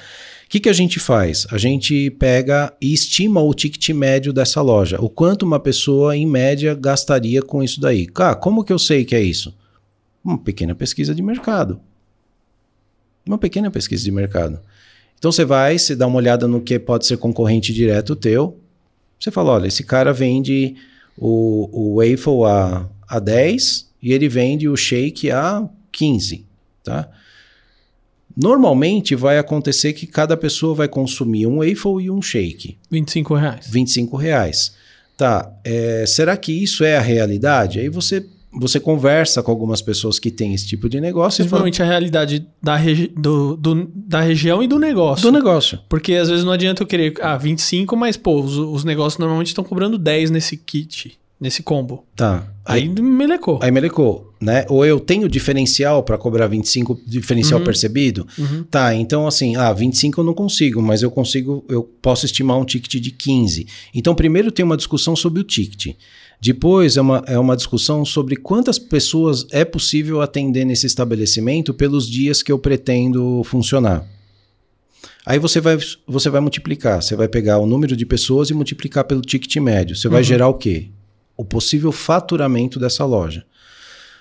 [0.44, 1.46] O que, que a gente faz?
[1.50, 5.00] A gente pega e estima o ticket médio dessa loja.
[5.00, 8.06] O quanto uma pessoa, em média, gastaria com isso daí.
[8.06, 9.56] Cara, como que eu sei que é isso?
[10.22, 11.80] Uma pequena pesquisa de mercado.
[13.26, 14.60] Uma pequena pesquisa de mercado.
[15.18, 18.58] Então você vai, você dá uma olhada no que pode ser concorrente direto teu.
[19.18, 20.76] Você fala, olha, esse cara vende
[21.16, 26.44] o, o waffle a, a 10 e ele vende o shake a 15,
[26.84, 27.08] tá?
[28.36, 33.66] Normalmente vai acontecer que cada pessoa vai consumir um waffle e um shake, 25 reais.
[33.66, 34.74] 25 reais.
[35.16, 37.80] Tá, é, será que isso é a realidade?
[37.80, 38.26] Aí você,
[38.58, 41.86] você conversa com algumas pessoas que têm esse tipo de negócio e fala, Principalmente a
[41.86, 45.22] realidade da, regi do, do- da região e do negócio.
[45.22, 45.78] do negócio.
[45.88, 49.48] Porque às vezes não adianta eu querer, ah, 25, mas pô, os, os negócios normalmente
[49.48, 51.18] estão cobrando 10 nesse kit.
[51.38, 52.04] nesse combo.
[52.16, 52.46] Tá.
[52.64, 53.60] Aí, aí melecou.
[53.62, 54.64] Aí melecou, né?
[54.68, 57.64] Ou eu tenho diferencial para cobrar 25, diferencial uhum.
[57.66, 58.26] percebido?
[58.38, 58.64] Uhum.
[58.64, 62.64] Tá, então assim, ah, 25 eu não consigo, mas eu consigo, eu posso estimar um
[62.64, 63.66] ticket de 15.
[63.94, 65.94] Então, primeiro tem uma discussão sobre o ticket.
[66.40, 72.08] Depois é uma, é uma discussão sobre quantas pessoas é possível atender nesse estabelecimento pelos
[72.08, 74.06] dias que eu pretendo funcionar.
[75.24, 75.76] Aí você vai,
[76.06, 79.96] você vai multiplicar, você vai pegar o número de pessoas e multiplicar pelo ticket médio.
[79.96, 80.12] Você uhum.
[80.12, 80.90] vai gerar o quê?
[81.36, 83.44] O possível faturamento dessa loja.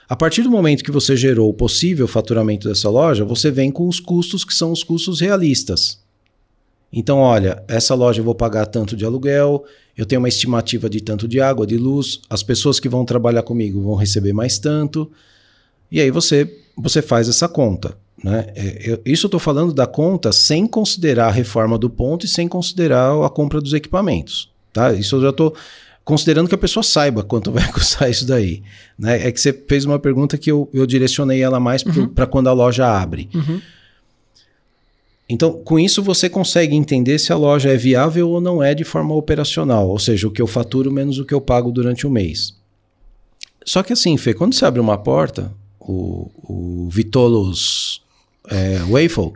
[0.07, 3.87] A partir do momento que você gerou o possível faturamento dessa loja, você vem com
[3.87, 5.99] os custos que são os custos realistas.
[6.95, 9.65] Então, olha, essa loja eu vou pagar tanto de aluguel,
[9.97, 13.43] eu tenho uma estimativa de tanto de água, de luz, as pessoas que vão trabalhar
[13.43, 15.11] comigo vão receber mais tanto.
[15.91, 17.97] E aí você, você faz essa conta.
[18.23, 18.47] Né?
[18.55, 22.29] É, eu, isso eu estou falando da conta sem considerar a reforma do ponto e
[22.29, 24.49] sem considerar a compra dos equipamentos.
[24.71, 24.93] Tá?
[24.93, 25.53] Isso eu já estou
[26.05, 28.63] considerando que a pessoa saiba quanto vai custar isso daí.
[28.97, 29.27] Né?
[29.27, 32.07] É que você fez uma pergunta que eu, eu direcionei ela mais uhum.
[32.07, 33.29] para quando a loja abre.
[33.33, 33.59] Uhum.
[35.27, 38.83] Então, com isso, você consegue entender se a loja é viável ou não é de
[38.83, 42.11] forma operacional, ou seja, o que eu faturo menos o que eu pago durante o
[42.11, 42.55] mês.
[43.65, 48.03] Só que assim, Fê, quando você abre uma porta, o, o Vitolos
[48.47, 49.33] é, Waffle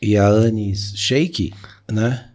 [0.00, 1.52] e a Anis Shake,
[1.90, 2.28] né?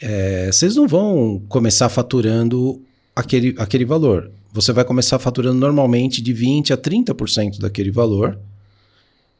[0.00, 2.82] É, vocês não vão começar faturando
[3.14, 4.30] aquele, aquele valor.
[4.52, 8.38] Você vai começar faturando normalmente de 20% a 30% daquele valor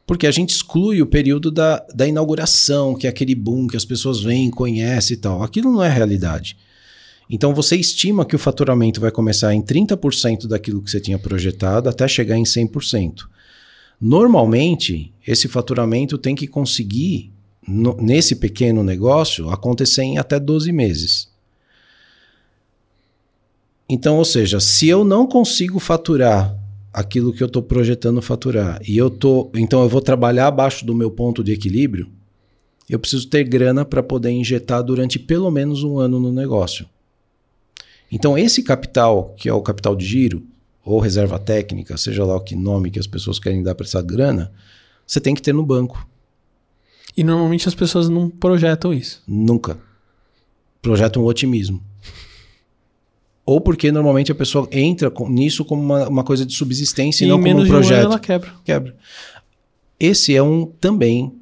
[0.07, 3.83] porque a gente exclui o período da, da inauguração, que é aquele boom que as
[3.83, 5.43] pessoas vêm, conhecem e tal.
[5.43, 6.55] Aquilo não é realidade.
[7.29, 11.89] Então você estima que o faturamento vai começar em 30% daquilo que você tinha projetado
[11.89, 13.25] até chegar em 100%.
[13.99, 17.33] Normalmente, esse faturamento tem que conseguir,
[17.67, 21.27] no, nesse pequeno negócio, acontecer em até 12 meses.
[23.89, 26.57] Então, ou seja, se eu não consigo faturar
[26.97, 30.95] aquilo que eu estou projetando faturar e eu tô, então eu vou trabalhar abaixo do
[30.95, 32.09] meu ponto de equilíbrio,
[32.89, 36.89] eu preciso ter grana para poder injetar durante pelo menos um ano no negócio.
[38.11, 40.41] Então esse capital, que é o capital de giro
[40.83, 44.01] ou reserva técnica, seja lá o que nome que as pessoas querem dar para essa
[44.01, 44.51] grana,
[45.05, 46.03] você tem que ter no banco.
[47.15, 49.21] E normalmente as pessoas não projetam isso.
[49.27, 49.77] Nunca.
[50.81, 51.79] Projetam o otimismo
[53.47, 57.27] ou porque normalmente a pessoa entra com, nisso como uma, uma, coisa de subsistência e,
[57.27, 58.01] e não como um projeto.
[58.01, 58.53] Um ela quebra.
[58.65, 58.93] Quebra.
[59.97, 61.33] Esse é um também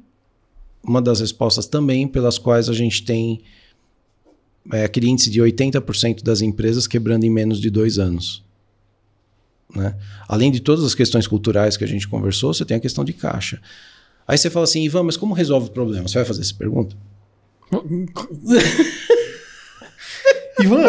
[0.84, 3.40] uma das respostas também pelas quais a gente tem
[4.72, 8.44] é, aquele índice de 80% das empresas quebrando em menos de dois anos.
[9.74, 9.96] Né?
[10.28, 13.12] Além de todas as questões culturais que a gente conversou, você tem a questão de
[13.12, 13.60] caixa.
[14.28, 16.06] Aí você fala assim, Ivan, mas como resolve o problema?
[16.06, 16.96] Você vai fazer essa pergunta?
[20.60, 20.84] Ivan,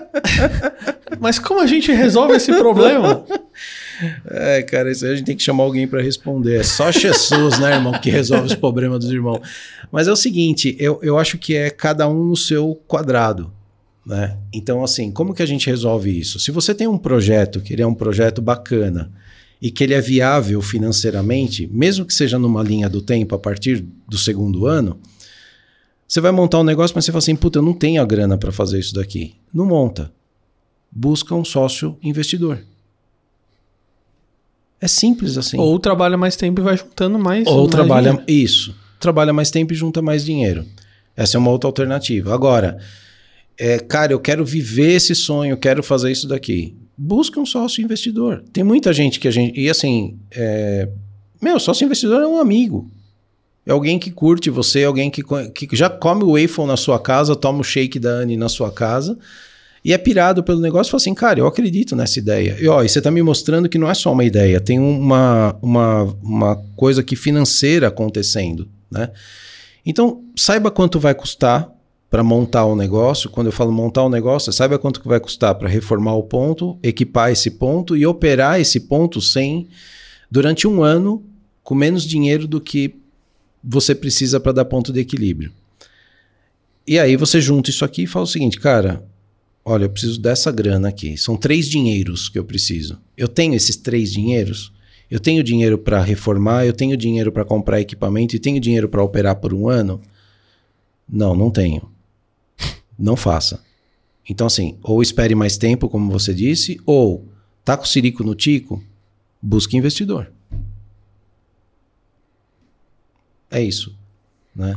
[1.20, 3.24] mas como a gente resolve esse problema?
[4.26, 6.60] É, cara, isso aí a gente tem que chamar alguém para responder.
[6.60, 9.40] É só Jesus, né, irmão, que resolve os problemas dos irmãos.
[9.90, 13.52] Mas é o seguinte, eu, eu acho que é cada um no seu quadrado.
[14.04, 14.36] Né?
[14.52, 16.40] Então, assim, como que a gente resolve isso?
[16.40, 19.12] Se você tem um projeto que ele é um projeto bacana
[19.60, 23.84] e que ele é viável financeiramente, mesmo que seja numa linha do tempo a partir
[24.08, 24.98] do segundo ano,
[26.12, 28.36] você vai montar um negócio, mas você fala assim: puta, eu não tenho a grana
[28.36, 29.34] para fazer isso daqui.
[29.52, 30.12] Não monta.
[30.90, 32.62] Busca um sócio investidor.
[34.78, 35.56] É simples assim.
[35.58, 37.46] Ou trabalha mais tempo e vai juntando mais.
[37.46, 38.10] Ou mais trabalha.
[38.10, 38.30] Dinheiro.
[38.30, 38.76] Isso.
[39.00, 40.66] Trabalha mais tempo e junta mais dinheiro.
[41.16, 42.34] Essa é uma outra alternativa.
[42.34, 42.76] Agora,
[43.56, 46.76] é, cara, eu quero viver esse sonho, quero fazer isso daqui.
[46.94, 48.44] Busca um sócio investidor.
[48.52, 49.58] Tem muita gente que a gente.
[49.58, 50.90] E assim, é,
[51.40, 52.90] meu, sócio investidor é um amigo.
[53.66, 57.36] É alguém que curte você, alguém que, que já come o waffle na sua casa,
[57.36, 59.16] toma o shake da Anne na sua casa
[59.84, 62.56] e é pirado pelo negócio e fala assim, cara, eu acredito nessa ideia.
[62.60, 65.56] E, ó, e você está me mostrando que não é só uma ideia, tem uma,
[65.60, 69.10] uma, uma coisa aqui financeira acontecendo, né?
[69.84, 71.68] Então, saiba quanto vai custar
[72.08, 73.28] para montar o um negócio.
[73.28, 76.22] Quando eu falo montar o um negócio, saiba quanto que vai custar para reformar o
[76.22, 79.66] ponto, equipar esse ponto e operar esse ponto sem
[80.30, 81.24] durante um ano
[81.64, 83.01] com menos dinheiro do que
[83.62, 85.52] você precisa para dar ponto de equilíbrio.
[86.86, 89.04] E aí você junta isso aqui e fala o seguinte, cara,
[89.64, 91.16] olha, eu preciso dessa grana aqui.
[91.16, 92.98] São três dinheiros que eu preciso.
[93.16, 94.72] Eu tenho esses três dinheiros?
[95.10, 99.02] Eu tenho dinheiro para reformar, eu tenho dinheiro para comprar equipamento e tenho dinheiro para
[99.02, 100.00] operar por um ano?
[101.08, 101.90] Não, não tenho.
[102.98, 103.62] Não faça.
[104.28, 107.28] Então, assim, ou espere mais tempo, como você disse, ou
[107.64, 108.82] tá com o sirico no tico,
[109.40, 110.32] busque investidor.
[113.52, 113.94] É isso.
[114.54, 114.76] Né?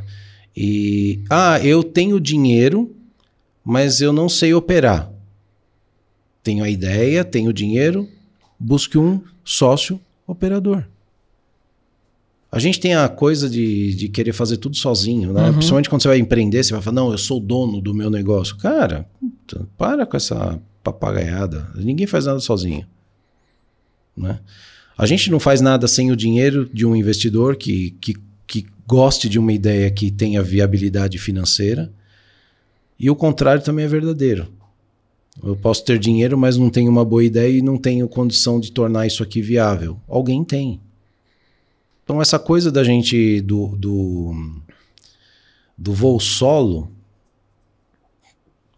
[0.55, 2.95] E, ah, eu tenho dinheiro,
[3.63, 5.11] mas eu não sei operar.
[6.43, 8.07] Tenho a ideia, tenho o dinheiro,
[8.59, 10.85] busque um sócio operador.
[12.51, 15.47] A gente tem a coisa de, de querer fazer tudo sozinho, né?
[15.47, 15.53] Uhum.
[15.53, 18.09] Principalmente quando você vai empreender, você vai falar, não, eu sou o dono do meu
[18.09, 18.55] negócio.
[18.55, 21.69] Cara, puta, para com essa papagaiada.
[21.75, 22.85] Ninguém faz nada sozinho.
[24.15, 24.39] Né?
[24.97, 28.15] A gente não faz nada sem o dinheiro de um investidor que, que
[28.87, 31.91] goste de uma ideia que tenha viabilidade financeira.
[32.99, 34.47] E o contrário também é verdadeiro.
[35.43, 38.71] Eu posso ter dinheiro, mas não tenho uma boa ideia e não tenho condição de
[38.71, 39.99] tornar isso aqui viável.
[40.07, 40.79] Alguém tem.
[42.03, 44.61] Então, essa coisa da gente do, do,
[45.77, 46.89] do voo solo,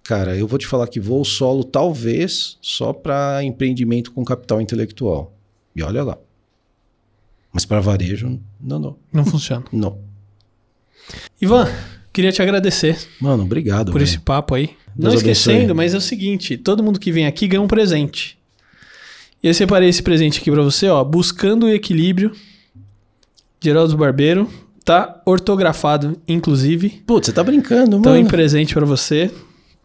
[0.01, 5.34] cara, eu vou te falar que voo solo talvez só para empreendimento com capital intelectual.
[5.76, 6.18] E olha lá.
[7.53, 8.95] Mas para varejo, não, não.
[9.14, 9.64] Não funciona.
[9.72, 9.97] Não.
[11.41, 11.68] Ivan,
[12.12, 13.91] queria te agradecer Mano, obrigado.
[13.91, 14.03] por velho.
[14.03, 14.72] esse papo aí.
[14.95, 15.74] Deus Não esquecendo, abençoe.
[15.76, 18.38] mas é o seguinte: todo mundo que vem aqui ganha um presente.
[19.41, 21.03] E eu separei esse presente aqui pra você, ó.
[21.03, 22.32] Buscando o equilíbrio.
[23.62, 24.49] Geraldo Barbeiro.
[24.84, 27.03] Tá ortografado, inclusive.
[27.05, 28.30] Putz, você tá brincando, Então, em mano.
[28.30, 29.30] presente pra você.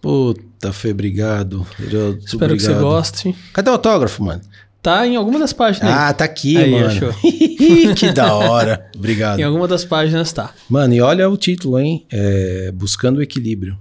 [0.00, 1.66] Puta, Fê, obrigado.
[1.78, 2.80] Eu- Espero que você obrigado.
[2.82, 3.34] goste.
[3.52, 4.40] Cadê o autógrafo, mano?
[4.82, 5.96] Tá em alguma das páginas aí.
[5.96, 6.86] Ah, tá aqui, Aí, mano.
[6.86, 7.12] achou.
[7.94, 8.90] que da hora.
[8.96, 9.38] Obrigado.
[9.38, 10.52] Em alguma das páginas tá.
[10.68, 12.04] Mano, e olha o título, hein?
[12.10, 13.78] É, Buscando o Equilíbrio.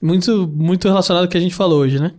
[0.00, 2.12] Muito, muito relacionado ao que a gente falou hoje, né?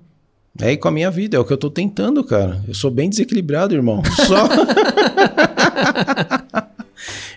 [0.62, 2.62] É aí com a minha vida, é o que eu tô tentando, cara.
[2.68, 4.04] Eu sou bem desequilibrado, irmão.
[4.28, 4.48] Só.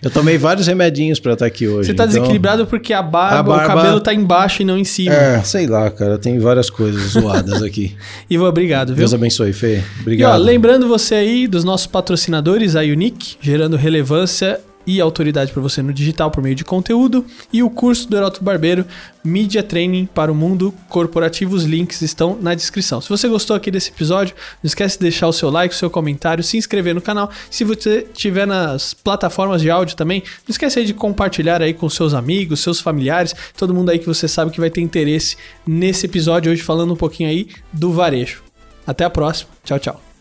[0.03, 1.87] eu tomei vários remedinhos pra estar aqui hoje.
[1.87, 4.77] Você tá então- desequilibrado porque a barba, A barba- o cabelo tá embaixo e não
[4.77, 5.13] em cima.
[5.15, 6.17] É, sei lá, cara.
[6.17, 7.95] Tem várias coisas zoadas aqui.
[8.29, 8.97] Ivan, obrigado, viu?
[8.97, 9.75] Deus abençoe, Fê.
[9.77, 10.41] E ó, Obrigado.
[10.43, 15.93] lembrando você aí dos nossos patrocinadores, a Unique, gerando relevância e autoridade para você no
[15.93, 18.85] digital por meio de conteúdo, e o curso do Heroto Barbeiro,
[19.23, 21.55] Media Training para o Mundo Corporativo.
[21.55, 22.99] Os links estão na descrição.
[22.99, 25.89] Se você gostou aqui desse episódio, não esquece de deixar o seu like, o seu
[25.89, 27.31] comentário, se inscrever no canal.
[27.49, 31.89] Se você estiver nas plataformas de áudio também, não esquece aí de compartilhar aí com
[31.89, 36.05] seus amigos, seus familiares, todo mundo aí que você sabe que vai ter interesse nesse
[36.05, 38.43] episódio hoje falando um pouquinho aí do varejo.
[38.85, 39.49] Até a próxima.
[39.63, 40.12] Tchau, tchau.